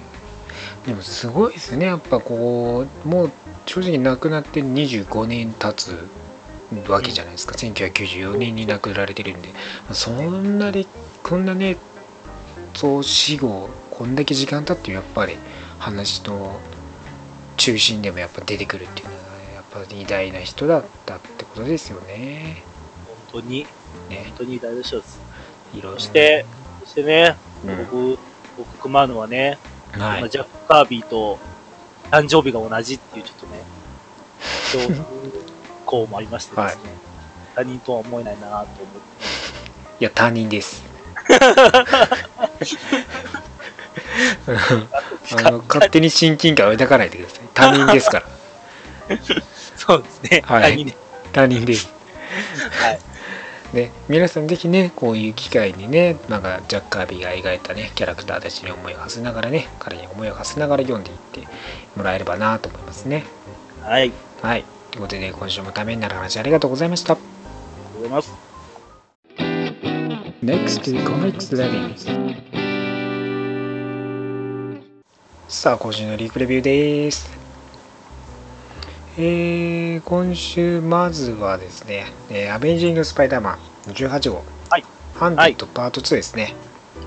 [0.86, 3.32] でもすごいですねやっぱこうもう
[3.66, 6.08] 正直亡くなって25年経つ
[6.88, 9.50] わけじゃないですか、1994年に亡くなられてるんで。
[9.92, 10.86] そんなに
[11.22, 11.76] こんなね
[12.74, 15.36] そう死後こんだけ時間経ってやっぱり
[15.78, 16.58] 話の
[17.56, 19.20] 中心でもやっぱ出てくるっていうのは
[19.54, 22.62] やっぱ偉大な人だったってことですよね。
[23.32, 23.66] 本当に、
[24.08, 24.24] ね。
[24.28, 25.20] 本当に大事です。
[25.80, 26.46] そして、
[26.80, 27.76] そしてね、うん。
[27.78, 28.18] 僕、
[28.58, 29.58] 僕、クマーヌはね、
[29.92, 30.20] はい。
[30.20, 31.38] まあジャック・カービーと
[32.10, 33.62] 誕生日が同じっていうちょっとね、
[35.92, 36.82] 強行もありましてですね、
[37.54, 38.72] 他人とは思えないなと思って。
[40.00, 40.82] いや他人です。
[45.36, 47.40] あの勝手に親近感を抱かないでください。
[47.52, 48.26] 他人ですから。
[49.76, 50.96] そうですね、はい
[51.32, 51.92] 他人です。
[52.80, 52.98] はい。
[53.72, 61.48] ね、皆さんぜひね、こういう機会にね、なんかジャック・カービーが描いたね、キャラクターたちに思いを馳せながらね、彼に思いを馳せながら読んでいって
[61.96, 63.24] もらえればなと思いますね。
[63.82, 64.12] はい。
[64.42, 64.64] はい。
[64.92, 67.14] ということで、今週もためになる話ありがとうございました。
[67.14, 68.52] ありがとうございます。
[70.44, 71.96] NEXT Comics Ready
[75.48, 77.30] さあ今週のリークレビューです
[79.16, 83.52] えー、今週まずはですね、えーアベンジング・スパイダーマ
[83.86, 86.54] ン18号、はい、ハンテッドパート2ですね、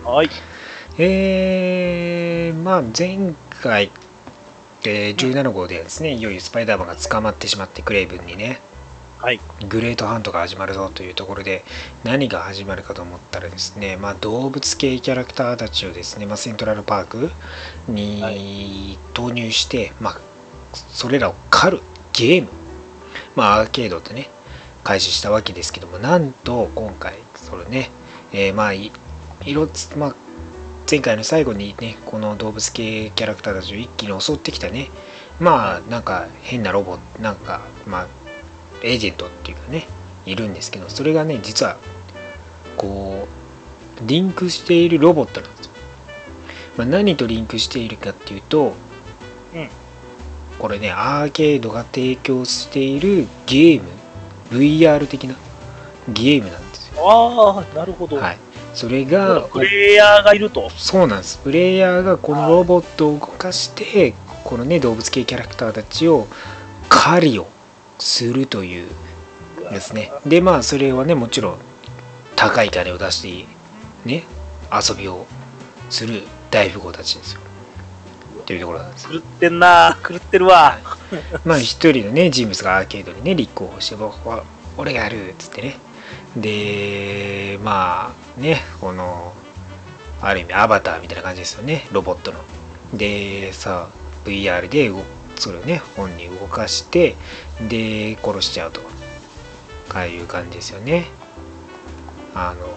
[0.04, 0.30] はい。
[0.98, 3.92] えー、まあ前回、
[4.90, 8.62] えー17号でですねいよいよスパイダーマンが捕まってしまってクレイブンにね
[9.18, 9.40] はい。
[9.68, 11.64] グレートハントが始まるぞというところで
[12.04, 17.32] 何が始まるかと思ったらですね、まあ、動物系キャラクターたちをですね、まあ、セントラルパークは
[17.88, 20.20] に投入して、まあ、
[20.74, 21.84] それらを狩る
[22.14, 22.50] ゲーム、
[23.36, 24.30] まあ、アーケードでね
[24.84, 27.90] 開始したわけですけどもなんと今回それね、
[28.32, 28.92] えーまあい
[29.44, 30.16] 色つまあ
[30.90, 34.90] 前回の最後にねこの動物系キャラクターたちを一気に襲ってきたね。
[35.40, 38.08] まあなんか変なロボなんかまあ
[38.84, 39.88] エージェントっていうかね
[40.26, 41.78] いるんですけどそれがね実は
[42.78, 43.28] こ
[44.00, 45.72] うリンクしているロボットなんですよ、
[46.78, 48.76] まあ、何とリンクしているかっていうと、
[49.54, 49.70] うん。
[50.60, 53.90] これねアーケードが提供しているゲーム
[54.52, 55.36] VR 的な
[56.10, 57.10] ゲームなんですよ。
[57.10, 58.18] ああ、なるほど。
[58.18, 58.45] はい
[58.76, 60.70] それがプレイヤーがいると。
[60.70, 61.40] そうなんです。
[61.40, 64.14] プレイヤーがこのロボットを動かして
[64.44, 66.28] このね動物系キャラクターたちを
[66.90, 67.48] 狩りを
[67.98, 68.90] するという
[69.72, 70.12] ですね。
[70.26, 71.58] でまあそれはねもちろん
[72.36, 73.48] 高い金を出して
[74.06, 74.26] ね
[74.72, 75.26] 遊びを
[75.90, 77.42] する大富豪たちですよ。
[78.46, 79.98] というところなんです狂ってんな。
[80.08, 80.78] 狂ってるわ。
[81.46, 84.44] まあ一人のね人物がアーケードにね立候補して僕は
[84.78, 85.78] 俺がやるっつってね
[86.36, 89.34] でまあねこの
[90.22, 92.40] ある意味アバターみたいな感じですよねロボットの。
[92.94, 93.90] でさ
[94.24, 95.04] VR で動
[95.36, 97.16] それをね本に動かして
[97.68, 98.82] で殺しちゃうと。
[99.94, 101.06] ああいう感じですよね。
[102.34, 102.68] あの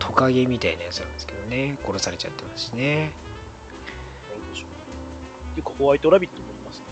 [0.00, 1.78] トカゲみたいなやつなんですけどね。
[1.84, 3.12] 殺されちゃってますしね。
[4.36, 4.70] どうでしょう。
[5.52, 6.86] っていうか、ホワイトラビットもいますね。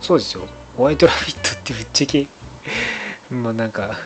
[0.00, 0.46] そうですよ。
[0.76, 2.28] ホワイトラビットってぶっちゃけ、
[3.30, 3.96] もうなんか、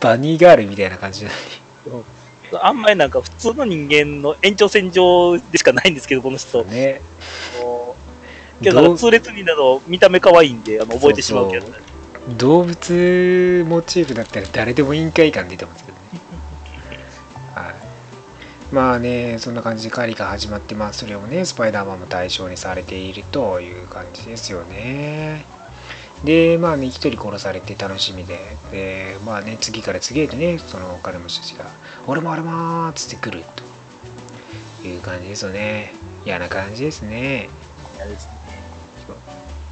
[0.00, 1.30] バニーガールみたいな感じな
[2.62, 6.58] あんまりなんか普通の人間の延長線上でしかないんですけど、この人。
[6.58, 7.02] のにね。
[8.62, 11.74] けど、痛烈になど見た目可愛いんで、あの覚えてしまうけど、そう
[12.36, 16.20] 動物モチーフだったら誰でも委員会感出てますけどね。
[17.54, 17.74] はい。
[18.72, 25.44] まあね、そんな感じで狩りが始まって、まあそれをね、スパイダーマンも対象にされているという感じですよね。
[26.24, 28.38] で、まあね、一人殺されて楽しみで、
[28.70, 31.66] で、まあね、次から次へとね、そのお金持ちたちが、
[32.06, 33.44] 俺も俺もーっつって来る
[34.82, 35.92] という感じですよね。
[36.24, 37.48] 嫌な感じですね。
[38.00, 38.36] あれですね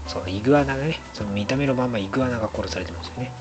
[0.07, 3.33] そう、イグアナがね、その見た目のまんまイグアナが殺されてますよね。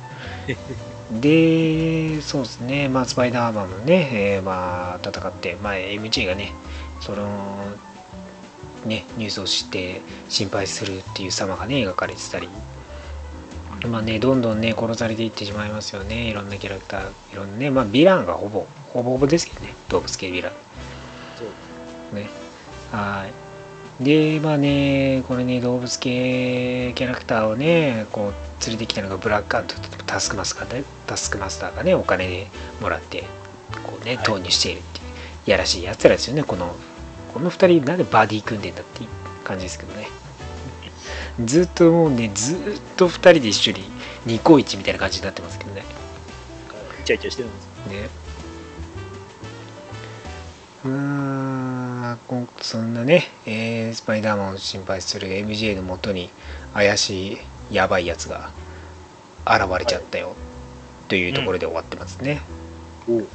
[1.11, 6.53] で、そうですね、まあ、スパイダーマンもね、えーまあ、戦って、まあ、MJ がね、
[7.01, 7.65] その、
[8.85, 12.49] ね、ニュースを知って心配するっていう様がね、描かれてたり、
[13.87, 20.53] まあね、どんどんね、殺されていってしまいますよね、いろんなキャラクター、いろんなね、まあ、ヴィランがほぼ、ほぼほぼですけどね、動物系ヴィラン。
[21.37, 21.43] そ
[22.11, 22.29] うね。
[22.91, 23.43] はい。
[24.03, 32.47] で、まあね、これね、動物系キャラクターをね、こう、連れてきたのがブラックアントとタスクマスターで、タスクマスターがね、お金で
[32.81, 33.23] もらって、
[33.83, 36.75] こうね、はい投入しているっていう、やらしいやつらですよね、この、
[37.33, 39.09] この二人、なんでバディ組んでんだっていう
[39.43, 40.07] 感じですけどね。
[41.41, 42.59] ずっともうね、ずっ
[42.95, 43.83] と二人で一緒に
[44.25, 45.83] ニコイチみたいな感じになってますけどね。
[47.01, 48.09] イチャイチャしてるんですね。
[50.83, 56.29] まあこそんなね、えースパイダーマンを心配する MJ のもとに
[56.73, 57.37] 怪しい
[57.71, 58.51] やばいやつが
[59.45, 60.35] 現れちゃったよ、
[61.07, 62.41] というところで終わってますね、
[63.09, 63.25] おはい。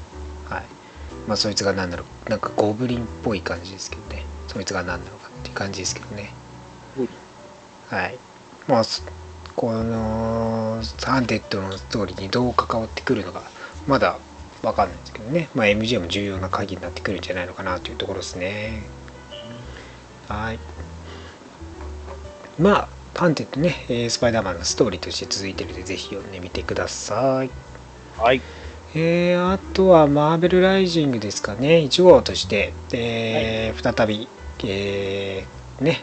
[1.26, 4.24] まあそいつが何なのなんかゴブリンっぽい感じですけどね。
[4.46, 6.30] そいつが何なのかっていう感じですけどね。
[6.96, 7.08] うん
[7.88, 8.18] はい。
[8.66, 9.02] まあそ
[9.56, 13.42] この Hunted のストーリーにどう関わってくるのか
[13.86, 14.18] まだ
[14.62, 18.82] わかんないですけどね、まあ、MJ も重要な鍵になってくるんじゃないのかなというところですね。
[20.28, 20.58] はい。
[22.58, 27.50] まあ Hunted ね、えースパイダーマンのストーリーとして続いてるのでぜひ読んでみてください。
[28.16, 28.42] はい。
[28.94, 31.78] えーあとはマーベルライジングですかね。
[31.78, 34.28] 1号として、えー再び、
[34.64, 36.00] えーね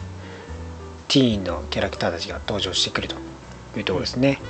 [1.16, 3.16] ティーンのキャラクターたちが登場してくると
[3.78, 4.42] いうところですね、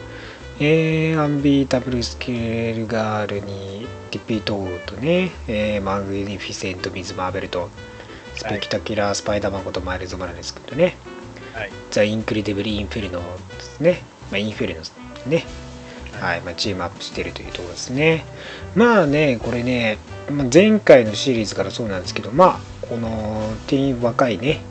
[0.59, 7.69] えーアンビータブルスケールガールにリピートウとね、えーマグニフィセント・ミズ・マーベルと
[8.33, 10.97] スペキタキュラー・スパイダーマンことマイルズ・マラですけどね、
[11.53, 11.71] はい。
[11.91, 14.01] ザ・インクレディブル・インフェルノですね、
[14.31, 14.93] まあ、インフェルノです
[15.27, 15.45] ね。
[16.19, 18.25] はい、まあ、チームアップしてるというところですね。
[18.73, 19.99] まあね、これね、
[20.31, 24.61] まあ前回のシリーズからそうなんですけど、まあ、このティーン若いね、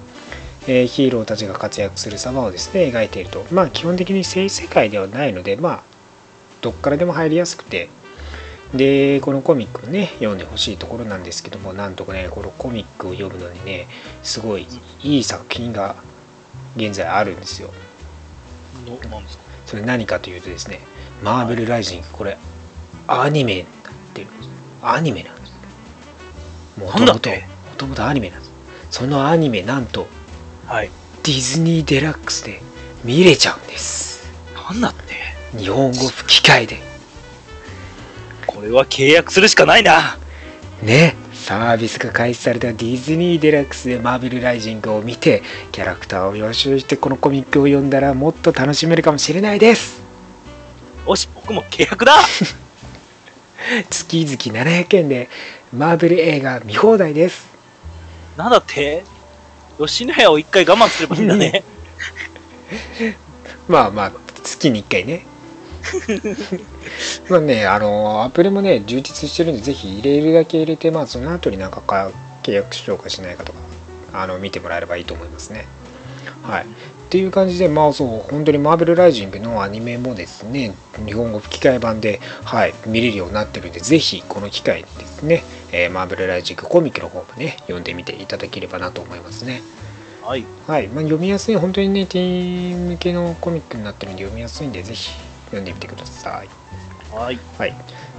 [0.67, 3.45] えーヒーローたちが活躍する様をですね、描いていると。
[3.51, 5.83] まあ、基本的に性世界ではないので、まあ、
[6.63, 7.91] どっからでも入りやすくて、
[8.75, 13.89] で、このコミックをね、読んでほしいところなんですけども、なんとかね、このコミックを読むのにね、
[14.23, 14.67] すごい
[15.03, 15.97] いい作品が
[16.77, 17.71] 現在あるんですよ。
[18.87, 19.45] のなんですか？
[19.67, 20.81] それ何かというとですね、
[21.23, 22.37] マーベルライジング、これ、
[23.07, 24.49] アニメになってるんです。
[24.83, 25.53] アニメなんです。
[26.79, 27.37] もともと、も
[27.77, 28.53] ともとアニメなんです。
[28.91, 30.07] そのアニメ、なんと、
[30.67, 30.91] はい。
[31.23, 32.61] ディズニーデラックスで
[33.05, 34.31] 見れちゃうんです。
[34.55, 36.79] なんだって日本語吹き替えで。
[38.47, 40.19] これは契約するしかないな。
[40.83, 45.43] ね、サービスが開始されたディズニーデラックスでマーベルライジングを見て
[45.73, 50.03] キャラクターを予習してこのコミックを読んだらもっと楽しめるかもしれないです
[51.07, 52.15] よし、僕も契約だ
[53.91, 55.29] 月々700円で
[55.73, 57.47] マーベル映画見放題です
[58.37, 59.05] なんだって
[59.79, 61.65] 吉野家を一回我慢すればいいんだね。
[63.69, 64.13] まあまあ
[64.43, 65.27] 月に1回ね。
[67.29, 72.11] まあねあのアプリもね充実してるんでぜひ入れるだけ入れてまあその後になんかか
[72.43, 73.59] 契約しようかしないかとか
[74.13, 75.67] あの見てもらえればいいと思いますね。
[76.43, 76.65] はい。
[76.65, 76.67] っ
[77.11, 80.75] ていう感じでまあそう本当にマーベルライジングのアニメもですね
[81.07, 85.45] 日本語吹き替え版ではい見れるようになってるんでぜひこの機会にですね、
[85.75, 89.63] えーマーベルライジングコミックの方もね読んでみていただければなと思いますね
[90.25, 90.47] はい。
[90.67, 95.11] はい、まあ、読みやすい、本当にね、ティーン向けのコミックになってるんで読みやすいんで、ぜひ
[95.47, 96.49] 読んでみてください。
[97.15, 97.39] はい。
[97.59, 97.75] はい。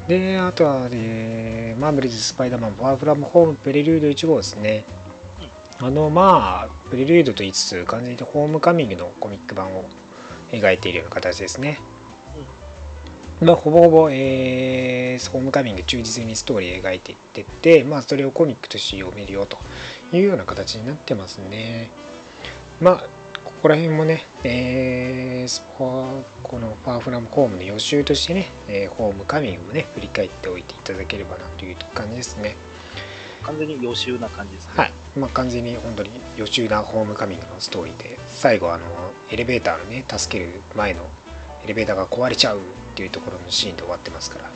[0.08, 4.86] で、あとは、えーマーベルズ・スパイダーマン、ファーフラム・ホーム・プレリュード1号ですね。
[5.80, 9.90] あの、まあ、プレリュードと言いつつ、完全にホームカミングのコミック版を
[10.50, 11.80] 描いているような形ですね。
[13.42, 19.58] まあ、ほぼほぼ、えーホームカミング忠実にストーリー描いていってって、まあ、それをコミックとして読めるよと
[20.12, 21.92] いうような形になってますね。
[22.82, 23.10] まあ、
[23.44, 32.56] ここら辺もね、えースポこのファーフラムホームの予習としてね、えーホームカミングもね、振り返っておいていただければなという感じですね。
[33.44, 34.74] 完全に予習な感じですね。
[34.76, 34.94] はい。
[35.18, 38.86] まあ、完全に本当に予習なホームカミングのストーリーで、最後、あの、
[39.32, 41.08] エレベーターのね、助ける前の
[41.64, 42.60] エレベーターが壊れちゃう
[42.96, 44.52] っていうところのシーンで終わってますから、は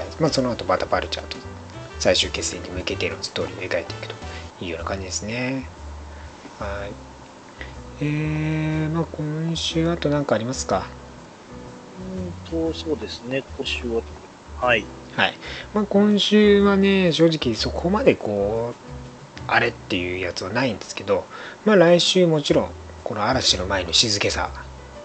[0.00, 0.06] い。
[0.18, 1.36] まあ、その後、バタパルチャーと
[1.98, 4.14] 最終決戦に向けてのストーリーを描いていくと
[4.64, 5.68] いうような感じですね。
[6.58, 6.92] はい。
[8.02, 10.86] えー、まあ、今週、あと何かありますか？
[12.48, 14.00] うんと、そうですね、今週は。
[14.58, 14.86] はい。
[15.14, 15.34] はい。
[15.74, 18.90] まあ、今週はね、正直そこまでこう、
[19.46, 21.26] あれっていうやつはないんですけど、
[21.66, 22.70] まあ、来週もちろん、
[23.04, 24.50] この嵐の前の静けさ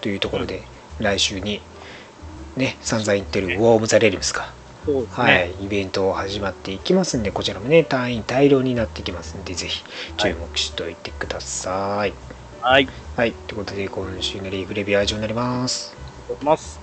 [0.00, 0.62] というところで、
[0.98, 1.60] 来週に、
[2.56, 4.52] ね、散々言ってるウォーム・ザ・レルムスか、
[4.86, 5.04] ね。
[5.10, 9.84] はい、イベント始まっていきますんで、こちらもね、隊員大量になってきますんで、ぜひ
[10.16, 12.14] 注目しておいてください。
[12.62, 12.88] はい。
[13.14, 15.94] はい、ということで、今週のリーフレビューは以上になります。
[16.24, 16.80] いただきます。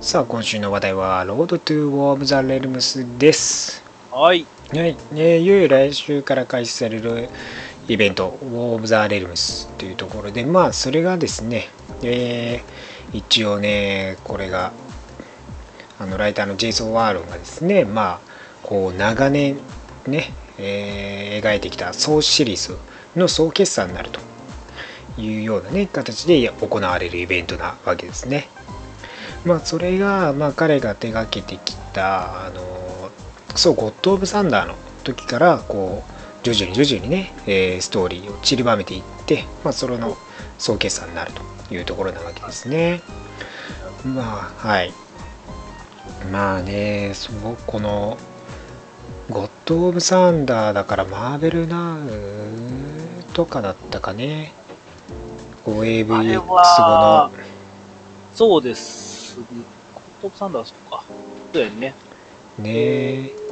[0.00, 3.82] さあ、今週の話題は、ロードトゥ・ウォーム・ザ・レルムスです。
[4.10, 4.46] はい。
[4.72, 7.28] はい、ね、いよいよ来週から開始される
[7.86, 11.68] イベント、ウォー・オブ・ザ・レルムスというところで、まあ、それがですね、
[12.02, 14.72] えー一応ね、これが、
[16.00, 18.20] あのライターのジェイソン・ワーロンがですね、まあ、
[18.62, 19.58] こう、長年、
[20.06, 22.76] ね、えー描いてきた総シリーズ
[23.14, 24.20] の総決算になると
[25.20, 28.48] いうようなね、形で行われるイベントなわけですね。
[29.44, 33.10] まあ、それが、まあ、彼が手がけてきた、あの、
[33.54, 34.74] そう、ゴッド・オブ・サンダーの
[35.04, 36.13] 時から、こう、
[36.44, 40.16] 徐々に徐々にね、えーストーリーを散りばめていって、まあ、それの
[40.58, 41.32] 総決算になる
[41.68, 43.00] というところなわけですね。
[44.04, 44.92] まあ、はい。
[46.30, 48.18] まあね、その、この、
[49.30, 54.52] ゴッド・オブ・サンダーだから、マーベルナウとかだったかね。
[55.66, 57.44] あれ 5AVX 後はの、
[58.34, 59.38] そうです。
[60.20, 61.04] トップサンダーそうか。
[61.54, 61.94] そうやね。
[62.58, 63.43] ね、えー、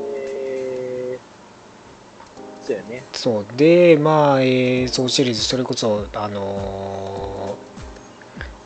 [2.64, 3.02] そうやね。
[3.12, 7.72] そうでまあ、えー、総シリーズそれこそあのー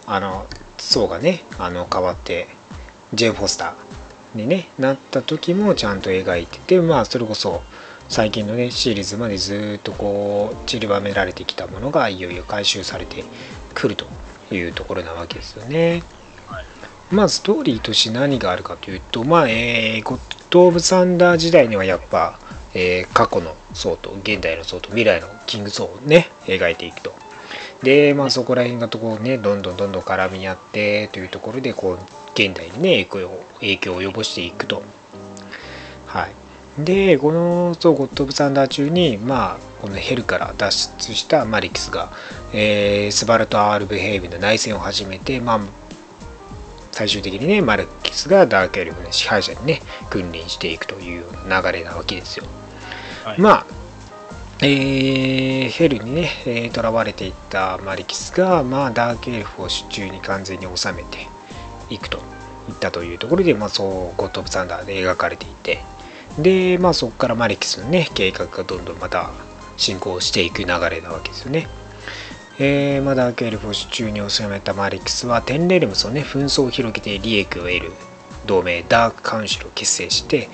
[0.06, 0.46] あの
[0.78, 2.48] 層がねあの変わって
[3.12, 7.62] ジェ・フォスターに、ね、なった時もちゃんと描いててまあそれこそ
[8.08, 13.24] 最近のねシリーズまでずっとこう散りばめられてきたものがいよいよ回収されて
[13.74, 14.06] くると
[14.52, 16.04] いうところなわけですよね。
[17.10, 20.20] まあストーリーとして何があるかというとまあえー、ゴッ
[20.50, 22.38] ド・オブ・サンダー時代にはやっぱ、
[22.78, 27.14] えー過去の層と現代の層と未来のキング層をね描いていくと。
[27.82, 31.98] でまあそこら辺がとこうねどんどんどんどん絡み合ってというところでこう
[32.34, 34.82] 現代にね影響を影響を及ぼしていくと。
[36.06, 36.32] はい。
[36.84, 42.12] でこのそうゴッド・オブ・サンダー中にまあこのヘルから脱出したマリキスが、
[42.52, 45.60] えースバルト・アール・ブヘイブの内戦を始めてまあ
[46.92, 52.44] 最終的にねマルキスがダークエルフの支配者にね君臨していくという流れなわけですよ。
[53.38, 53.66] まあ
[54.60, 61.26] えーヘルにねえー囚われていったマリキスが、まあ、ダークエルフを手中に完全に収めて
[61.90, 62.18] いくと
[62.68, 65.84] いったというところで、まあ、そうゴッド・オブ・サンダーで描かれていて
[66.38, 69.30] で、まあ、そこからマリキスのね計画がどんどんまた
[69.76, 71.68] 進行していく流れなわけですよね。
[72.58, 77.92] えーまあ、ダークエルフを手中に収めたマリキスはテンレルムスをね紛争を広げて利益を得る
[78.46, 80.48] 同盟ダークカウンシルを結成して、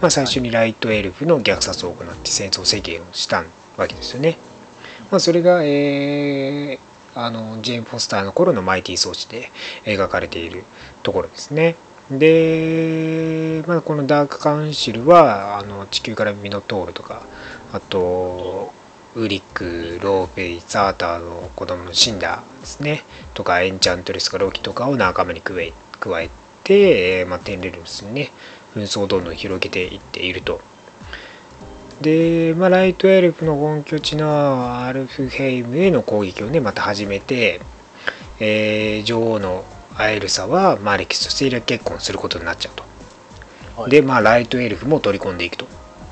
[0.00, 3.44] まあ、最初にライトエルフの虐殺を行って戦争宣言をした
[3.76, 4.38] わけですよね。
[5.10, 9.50] まあ、それが、えーあのジェーン・フォスターの頃のマイティ装置で
[9.84, 10.64] 描かれている
[11.02, 11.74] ところですね。
[12.10, 17.22] で、まあ、このダークカウンシルはあの地球からミノトールとか
[17.72, 18.72] あと
[19.14, 26.30] ウリックローペイザーターの子供のシンダーですねとかエンチャントレスかロキとかを仲間に加え加え
[26.62, 28.30] て、えーまあ、テンレルスにね
[28.76, 30.60] 紛争をどんどん広げていっていると。
[32.02, 37.60] で、まあ、ライトエルフの本拠地のアルフヘイムへの攻撃をねまた始めて、
[38.38, 39.64] えー女王の
[39.96, 42.82] アエルサはマレキスと政略結婚することになっちゃうと。
[43.80, 45.66] はいで、まあ、ライトエルフも取り込んでいくと。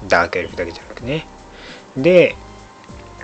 [0.09, 1.27] ダークエルフだけじゃなくてね。
[1.97, 2.37] で、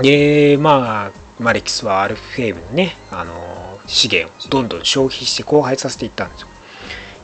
[0.00, 6.48] で、まあ、マレキスはアルフヘイムのね、あの資源をどんどん消費して荒廃させていったんですよ。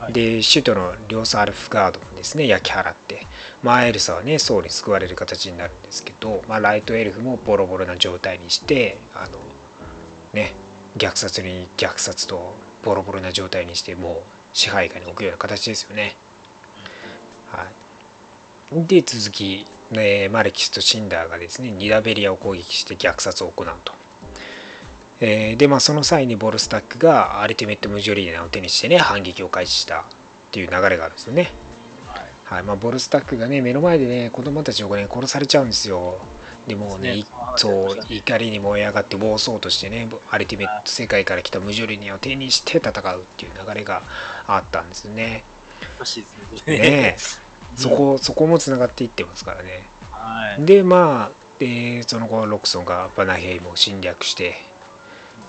[0.07, 3.27] はいで、首都の両サアルフガードもですね、焼き払って、
[3.61, 9.39] まあ、エルサはね、ソウルに救われる形になるんですけど、まあ、ライトエルフもボロボロな状態にして、あの、
[10.33, 10.61] ね、
[10.95, 16.21] 虐殺に虐殺とボロボロな状態にして、もう支配下に置くような形ですよね。
[17.45, 18.87] はい。
[18.87, 23.96] で、続き、えーマレキスとシンダーがですね、ニダベリアを攻撃して虐殺を行うと。
[25.19, 30.05] えーで、まあ、その際にボルスタックがアルティメット・ムジョリーナを手にしてね、反撃を開始したっ
[30.51, 31.51] ていう流れがあるんですよね。
[32.47, 36.19] はいまあ、ボルスタックがね、目の前でね、子供たちをね、殺されちゃうんですよ。
[36.65, 37.25] でもうね、い
[37.57, 44.01] そう、怒りに燃え上がって暴走としてね、アルティメット世界から来たムジョリーナを手にして戦うっていう流れが
[44.45, 45.43] あったんですよね。
[46.65, 46.79] ね。
[46.79, 47.17] ねえ
[47.75, 49.85] そこ、そこもつながっていってますからね。
[50.11, 50.63] はい。
[50.63, 54.55] でまあでその後ロクソンがバナヘイムを侵略して、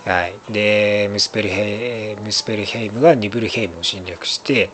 [0.05, 4.69] はい、でムスペルヘイムスペルヘイムがニブルヘイムを侵略して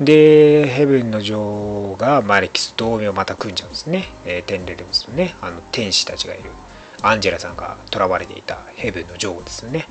[0.00, 5.36] でヘブンの女王がマレキスと同盟をまた組んじゃうんですね、えー Ten Realms のね。
[5.40, 6.50] あの天使たちがいる。
[7.02, 9.86] アンジェラさんが囚われていたヘブンの女王ですよね。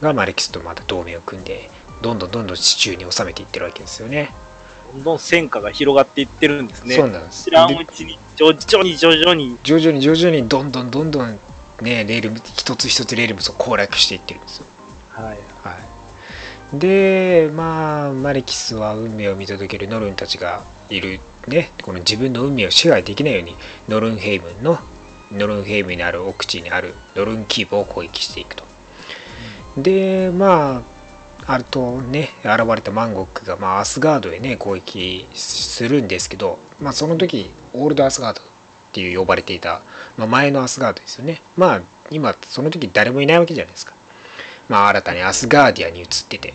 [0.00, 1.70] がマレキスとまた同盟を組んで
[2.02, 4.34] どんどんどんどん手中に収めていってるわけですよね。
[4.92, 6.96] どんどん戦火が広がっていってるんですね。
[6.96, 7.44] そうなんです。
[7.44, 9.56] 知らんでうちに、徐々に徐々に。
[9.62, 11.38] 徐々に徐々にどんどんどんどん
[11.80, 14.66] ね realm 一つ一つ realms を攻略していってるんですよ。
[15.10, 15.38] はい。
[15.62, 15.78] は
[16.72, 23.56] い、でまあマレキスは運命を見届けるノルンたちがいるねこの自分の運命を支配できないように
[23.88, 24.78] ノルンヘイムの
[25.32, 28.64] ノルンヘイムにある奥地にあるノルンキープを攻撃していくと。
[29.76, 30.94] でまあ
[31.46, 38.53] あるとね現れたマンゴグが、まあ、アスガードへね攻撃するんですけど、まあ、その時オールドアスガード
[38.94, 39.82] っていう呼ばれていた、
[40.16, 41.42] まあ、前のアスガードですよね。
[41.56, 43.94] まあ今その時誰もいないわけじゃないですか。
[44.68, 46.54] まあ新たにアスガーディアに移ってて。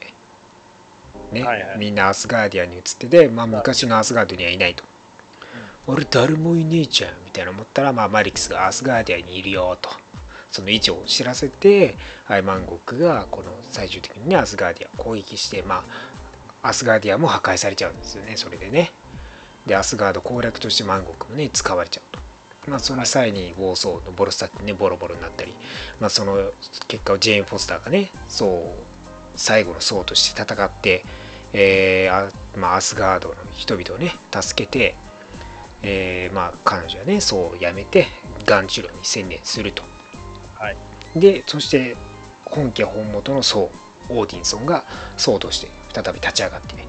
[1.34, 1.78] ね、はいはい。
[1.78, 4.86] みんなアスガーディアに移ってて、まあ、昔のアスガードにはいないと、
[5.86, 9.90] 俺誰もいねえじゃんみたいな思ったら、まあ、マリキスがアスガーディアにいるよと。
[10.50, 11.96] その位置を知らせて
[12.28, 15.86] アイマンゴックがこの最終的にねアスガーディアを攻撃してま
[16.62, 18.92] あアスガーディアも破壊されちゃうんですよねそれでね。
[19.66, 22.20] でアスガード攻略としてマンゴックもね使われちゃうと
[22.70, 25.55] まあその際にウォーソーのボルスタってねボロボロになったり
[25.99, 26.53] まあその
[26.88, 28.89] 結果をジェーン・フォスターがねそう
[29.36, 31.03] 最後の層として戦って、
[31.53, 34.95] えーあまあ、アスガードの人々をね助けて、
[35.82, 38.05] えーまあ彼女はねそうやめて
[38.45, 39.84] ガン治療に専念すると。
[40.55, 40.78] はい。
[41.15, 41.95] でそして
[42.45, 43.72] 本家本元のソ
[44.09, 44.86] ウオーディンソンが
[45.17, 46.88] ソウとして再び立ち上がってね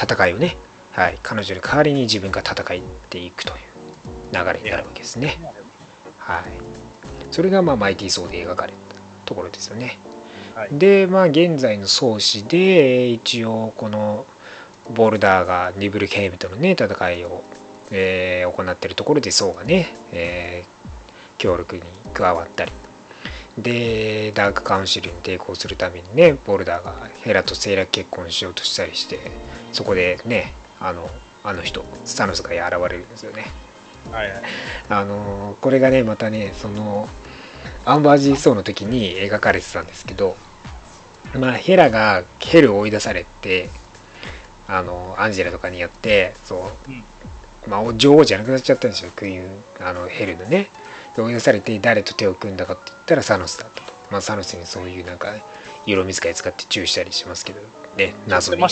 [0.00, 0.56] 戦いをね、
[0.92, 2.66] はい、彼女の代わりに自分が戦っ
[3.08, 3.69] ていくという
[4.32, 5.40] 流れになるわけですね。
[6.18, 6.44] はい、
[7.30, 8.78] それがまあマイティーソーで描かれた
[9.24, 9.98] ところですよね。
[10.54, 10.68] はい。
[10.72, 14.26] でまあ現在の創始で一応この
[14.90, 17.42] ボルダーがニブルケイムとのね戦いを、
[17.90, 20.80] えー行っているところでソウがね、えー
[21.40, 22.72] 協力に加わったり
[23.56, 29.18] でダークカウンシルに抵抗するためにねボルダーがヘラと政略結婚しようとしたりして
[29.72, 31.08] そこでねあの
[31.42, 33.46] あの人スタノスが現れるんですよね。
[34.10, 34.30] はい。
[34.30, 34.42] はい。
[34.88, 37.08] あのこれがねまたねその
[37.84, 40.36] アンバージーソーの時に描かれてたんですけど
[41.34, 43.68] まあヘラがヘルを追い出されて
[44.66, 47.04] あのアンジェラとかにやってそう、うん
[47.68, 50.70] まあ女王じゃなくなっちゃったんですよクイーンあのヘルのね
[51.14, 55.34] で追い出されて誰と手を組んだかって言ったらサノスだったとまあサノスにそういうなんか
[55.86, 57.60] 色水使い使ってチューしたりしますけど
[57.96, 58.62] ね謎に。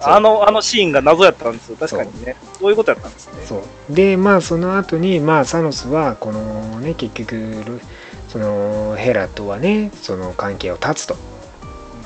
[0.00, 1.76] あの、あのシーンが謎やったんですよ。
[1.76, 2.36] 確かにね。
[2.58, 3.44] そういうことやったんですね。
[3.46, 3.56] そ
[3.90, 7.80] うでまあその後にまあサノスはこのね結局ル
[8.28, 11.16] そのヘラとはねその関係を断つと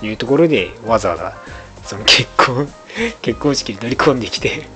[0.02, 1.34] いうところでわざわざ
[1.82, 2.68] その結婚
[3.22, 4.68] 結婚式に乗り込んできて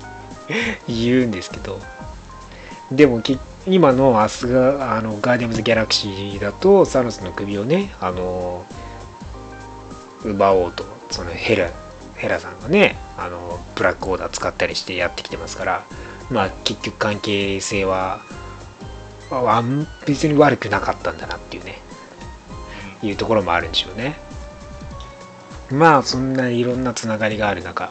[0.89, 1.79] 言うんですけど
[2.91, 8.65] でもき今のアスガあのガーディアムズ・ギャラクシーだとサノスの首をねあの
[10.25, 11.71] 奪おうとそのヘラ
[12.17, 15.85] ヘラさんがねあのブラックオーダー使ったりしてやってきてますから
[16.31, 18.21] まあ結局関係性は
[20.07, 21.79] 別に悪くなかったんだなっていうね
[23.03, 24.17] いうところもあるんでしょうね。
[25.71, 27.91] まあそんないろんなつながりがある中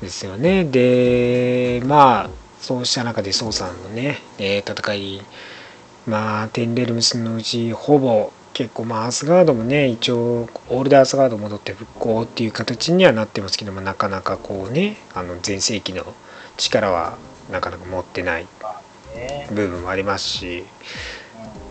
[0.00, 0.64] ですよね。
[0.64, 2.30] でまあ
[2.60, 5.22] そうした中で宋さんのね、え戦い
[6.06, 16.04] まあテンレルムスのうちほぼ結構まあアスガードもね一応オールドアスガード戻って復興っていう形にはなってますけどもなかなかこうねあの全盛期の
[16.58, 17.16] 力は
[17.50, 18.46] なかなか持ってない
[19.14, 19.48] ね。
[19.48, 20.66] 部分もありますし。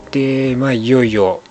[0.09, 1.43] でまあいよいよ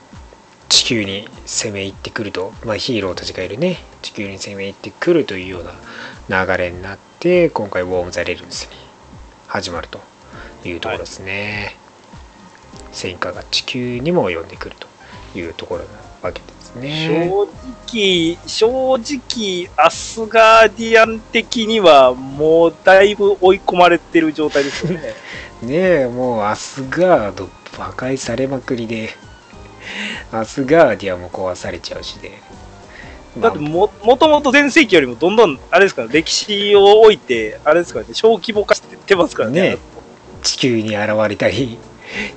[0.68, 3.76] 地球に攻め入ってくると、まあ、ヒーローたちがいるね。
[4.02, 8.76] 地球に攻め入ってくるというような流れになって今回「ウォーム・ザ・レルムス」に
[9.46, 10.00] 始まると
[10.64, 11.76] いうところですね、
[12.90, 14.88] 戦火が地球にも及んでくると
[15.34, 15.88] いうところな
[16.22, 17.08] わけですね。
[17.08, 17.48] 正
[17.92, 25.14] 直、正直、アスガーディアン的にはもうだいぶ追い込まれてる状態ですよね。
[25.62, 29.10] ねえもうアスガード破壊されまくりで。
[30.30, 32.32] アスガーディアンも壊されちゃうしで、
[33.38, 39.60] だっても、もともと前世紀よりもどんどん、あれですから、歴史を置いて、あれですからね、小規模化してってますからね。
[39.60, 39.78] ね
[40.42, 41.78] 地球に現れたり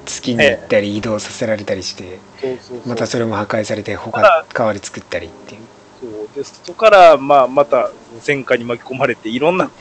[0.06, 2.90] 月に行ったり移動させられたりしてそうそうそう。
[2.90, 5.62] またそれも破壊されてた他だ代わり作ったりっていう。
[6.02, 6.30] そう。
[6.36, 7.92] で、そこから、まあ、また
[8.22, 9.72] 戦火に巻き込まれて、いろんな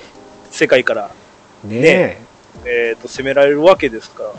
[0.51, 1.11] 世界から、
[1.64, 2.20] ねえ。
[2.64, 4.32] えー、と攻められるわけですから、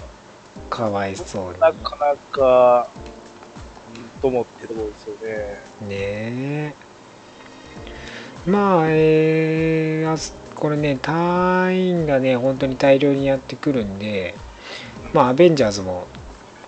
[0.69, 2.87] かわいそうなかなか、
[3.95, 5.59] うんと思ってところですよね。
[5.81, 6.73] にねえ。
[8.45, 14.35] まあえーあすこれね tie-in がね本当に大量にやってくるんで
[15.13, 16.07] まあアベンジャーズも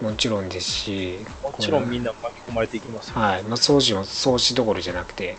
[0.02, 3.20] もちろんですしもちろんみんな巻き込まれていきますよ。
[3.20, 5.38] はい、まあ、ソーもソーどころじゃなくて、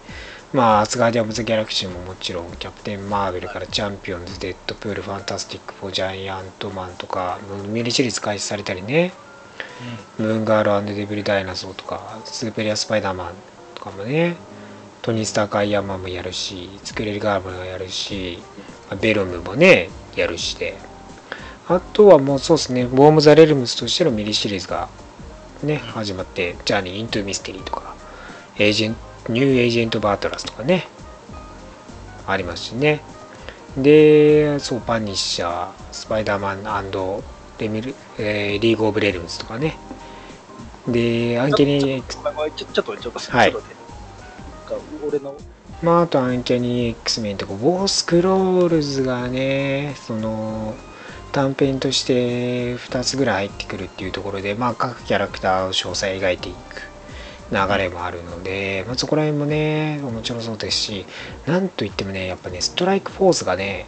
[0.55, 9.13] まあ、アスガーディアンズ・オブ・ギャラクシーももちろん、キャプテン・マーベルからチャンピオンズ、デッドプール、ファンタスティック・フォー・ジャイアントマンとか、ミニシリーズ開始されたりね、
[10.17, 13.35] ムーンガールデビル・ダイナソーとか、スーペリア・スパイダーマン
[13.75, 14.37] とかもね、
[15.03, 18.39] トニー・スターク・アイアンマンもやるし、スクワレル・ガールもやるし、
[18.89, 20.79] まあヴェノムもね、やるしで、
[21.67, 24.89] あとはもうそうですね、ウォー・オブ・ザ・レルムスとしてのミニシリーズが
[25.62, 27.95] ね、始まって、ジャーニー・イントゥ・ミステリーとか、
[28.59, 28.97] エージェン
[29.31, 30.87] ニュー・エージェント・オブ・アトラスとかね、
[32.27, 33.01] ありますしね。
[33.77, 36.93] で、そう、パニッシャー、スパイダーマン
[37.59, 39.79] レミル、えーリーグ・オブ・レルムスとかね。
[40.87, 44.75] で、アンケニーごめんちょちょっとちょっとはいちょっと待って。
[44.75, 45.35] なんか俺の、
[45.83, 50.75] まあ、あとアンキャニー X メンとか、ウォースクロールズがね、その、
[51.35, 56.82] 短編として2つぐらい入ってくるっていうところで、まあ、各キャラクターを詳細描いていく
[57.51, 61.07] 流れもあるので、まあ、そこら辺もね、面白そうですし、
[61.47, 63.87] なんといってもね、やっぱね、ストライクフォースがね、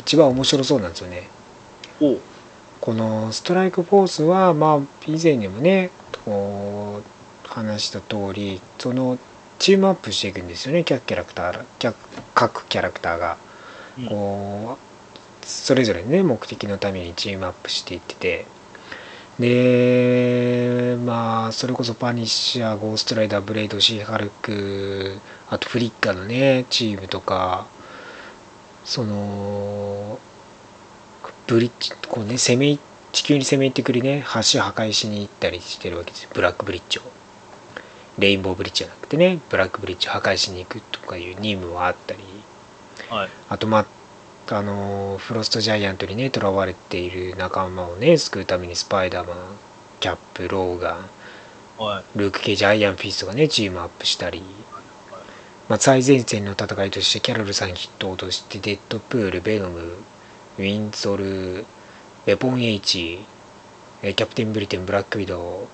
[0.00, 1.28] 一番面白そうなんですよね。
[2.80, 5.90] このストライクフォースはまあ以前にもね
[6.26, 9.16] こう話した通りその
[9.58, 11.96] チームアップしていくんですよね各キャラクター各
[12.34, 13.38] 各キャラクターが。
[13.98, 14.06] うん。
[14.08, 14.83] こう
[15.44, 18.46] それぞれね目的のためにチームアップしていってて。
[19.38, 25.18] でまあそれこそパニッシャーゴーストライダーブレイドシーハルク
[25.48, 27.66] あとフリッカのねチームとか
[28.84, 30.20] その
[31.48, 32.78] ブリッジこうね攻め入
[33.12, 36.30] 地球に攻め入ってくるね橋を破壊しに行ったりしてるわけですよ。
[36.32, 37.02] ブラックブリッジを。
[38.18, 42.22] レインボーブリッジじゃなくてねブラックブリッジを破壊しに行くとかいう任務はあったり。
[43.08, 43.30] はい。
[43.48, 43.86] あとまあ
[44.50, 49.36] あのフロストジャイアントにね囚われている仲間をね救うためにスパイダーマン
[50.00, 51.10] キャップローガン
[51.78, 52.18] はい。
[52.18, 54.42] ルーク・ケイジアイアン・フィストがねチームアップしたり、
[55.68, 59.96] まあ、最前線の戦いとしてキャロルさん筆頭としてデッドプールベノム
[60.58, 63.18] ウィンゾルウェポン H
[64.02, 65.68] えーキャプテンブリテンブラックウィド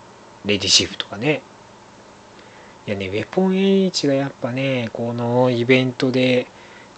[0.44, 1.42] ウレディシフとかね
[2.86, 6.46] いやねウェポン H がやっぱねこのイベントで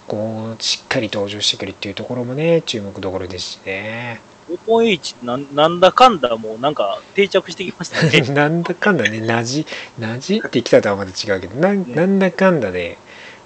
[0.07, 8.21] こうしっかり登場してくるっていうところもね注目どころですしねウェポン H なんなんだかんだもうなんか定着してきましたね。
[8.33, 9.65] なんだかんだねなじ
[9.97, 12.97] なじってきたとはまた違うけどなんねなんだかんだで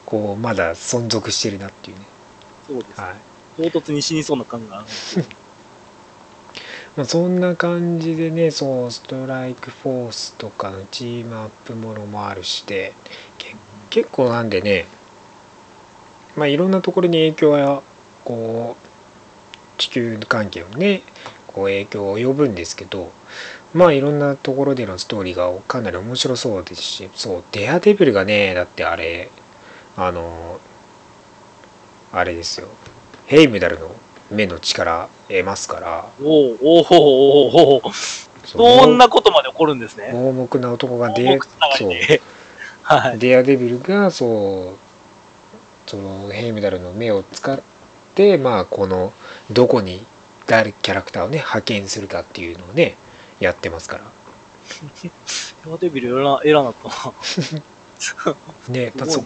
[0.06, 2.06] こうまだ存続してるなっていうね、
[2.68, 3.02] そうです。
[3.02, 3.16] はい
[3.58, 4.88] 唐突に死にそうな感がある。
[6.96, 12.94] まあ、そんな感じでねそうストライクフォースとかのチームアップものもあるしで
[13.38, 13.56] け
[13.92, 14.88] 結構なんでね
[16.38, 17.84] まあいろんなところに影響は
[18.24, 21.02] こう地球関係をね
[21.48, 23.12] こう影響を及ぶんですけど
[23.74, 29.30] まあいろんなところでのストーリーがかなり面白そうですしそうデアデビルがねだってあれ
[29.96, 30.60] あの
[32.14, 32.70] あれですよ
[33.26, 33.94] ヘイムダルの
[34.32, 37.92] 目の力得ますからおうおうおうおうおう
[38.48, 40.12] そんなことまで起こるんですね。
[40.14, 42.22] 盲目な男が盲デ目つながりそうで。
[42.82, 43.20] はい。
[43.20, 44.87] デアデビルがそう
[45.88, 47.62] そのヘイムダルの目を使っ
[48.14, 49.14] てまあこの
[49.52, 50.06] どこに
[50.46, 52.98] 誰キャラクターをね派遣するかっていうのをね
[53.40, 54.04] やってますから
[55.70, 57.14] ヤデビル偉なったな。
[58.70, 59.26] ね、まあ、そ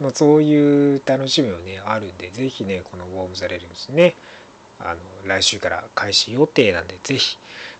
[0.00, 4.14] まあ、そういう楽しみもねあるんでぜひねこの「ウォーム・ザ・レルムスね
[4.78, 7.38] あの来週から開始予定なんでぜひ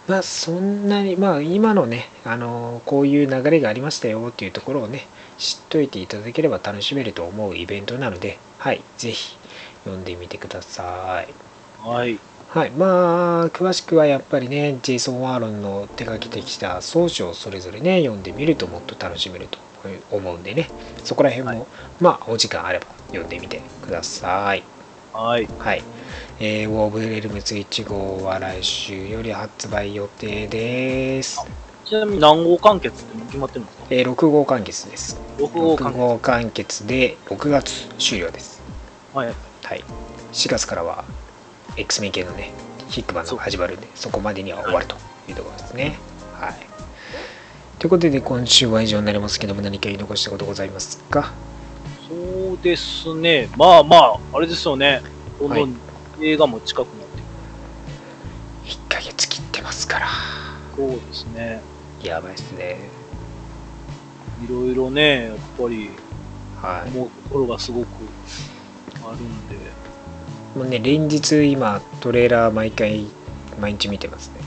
[0.08, 5.06] まあそんなにまあ今のねあのこういう流れがありましたよっていうところをね
[5.36, 9.40] 知っといていただければ楽しめると思うイベントなのではいぜひ
[9.84, 11.38] 読んでみてください。
[11.76, 12.24] はい。
[12.46, 19.60] はいまあ詳しくはやっぱりねジェイソン・ワーロンの手掛けてきた総書をそれぞれね読んでみるともっと楽しめると
[20.08, 20.74] 思うんでね。
[21.02, 21.68] そこら辺も、はい。
[21.98, 24.70] まあお時間あれば読んでみてください。
[25.12, 25.52] はい。
[25.56, 25.88] はい。
[26.36, 31.50] えー、ウォーブ・レルムス1号は来週より発売予定です、
[31.84, 33.84] ちなみに何号完結って決まってるんですか？
[33.90, 35.98] えー6号完結です ?6 号6完結。
[35.98, 38.62] 号完結で6月終了です
[39.12, 39.28] はい。
[39.62, 39.84] はい
[40.32, 41.04] 4月からは
[41.76, 42.52] X メン系のね
[42.88, 44.96] ヒックマンのが始まるんでそこまでには終わると
[45.28, 45.98] いうところですね
[46.32, 46.54] はい
[47.78, 51.32] ということで今週は以上になりますけども何か言い残したことございますか？
[52.08, 52.14] そ
[52.54, 53.48] うですね。
[53.56, 55.02] まあまあ、あれですよね。
[55.40, 55.76] どんどん
[56.20, 57.22] 映画も近くなって
[58.70, 60.06] 1ヶ月切ってますから
[60.76, 61.62] そうですね。
[62.04, 62.76] やばいっすね。
[64.44, 65.90] いろいろね、やっぱり
[66.60, 66.90] はい。
[66.90, 67.86] 思うところがすごく
[69.04, 69.56] あるんで。
[70.54, 73.06] もうね連日今トレーラー毎回
[73.60, 74.40] 毎日見てますね。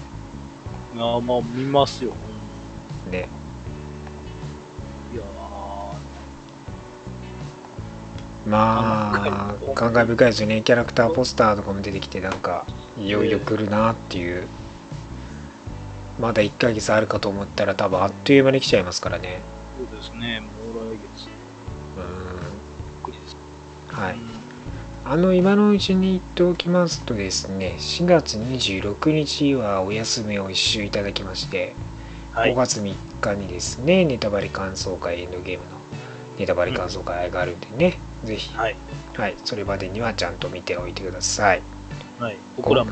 [0.96, 2.14] いや、まあ見ますよ。
[3.12, 3.28] ね。
[5.14, 5.24] いや
[8.46, 10.62] まあ感慨深いですよね。
[10.62, 12.66] キャラクターポスターとかも出てきてなんか
[12.98, 14.48] いよいよ来るなっていう
[16.20, 20.42] まだ1ヶ月あるかと思ったら多分あっという間に来ちゃいますからねーそうですね。
[20.42, 20.48] も
[20.82, 21.30] う来月。
[21.98, 23.96] うん。
[23.96, 24.48] はいうん
[25.10, 31.78] あの今のうちに言っておきますとですね4月26日はお休みを一周いただきまして、
[32.34, 32.54] 5はい。
[32.54, 35.80] 月3日にですねネタバレ感想会エンドゲームの
[36.38, 38.76] ネタバレ感想会があるんでね、ぜひ、はい。
[39.16, 41.62] はい、それまでにはちゃんと見ておいてください
[42.20, 42.38] はい。
[42.58, 42.92] 僕らも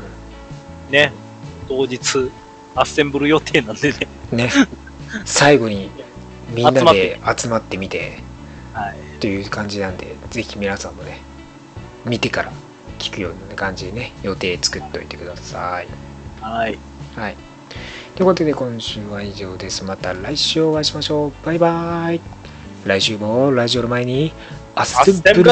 [0.88, 1.12] ね、
[1.68, 2.30] 当日、
[2.76, 4.08] アッセンブル予定なんでね。
[4.32, 4.50] ね。
[5.24, 5.90] 最後に
[6.50, 7.76] みんなで集まって。
[7.76, 8.22] みて。
[8.72, 9.18] はい。
[9.20, 11.20] という感じなんでぜひ皆さんもね
[12.04, 12.52] 見てから
[12.98, 15.88] 聞くような感じでね予定作っておいてください。
[16.40, 16.78] はい。
[17.16, 17.36] はい。
[18.14, 19.84] ということで今週は以上です。
[19.84, 21.32] また来週お会いしましょう。
[21.44, 22.20] バイバイ。
[22.84, 24.32] 来週もラジオの前に
[24.74, 25.50] アッセンブル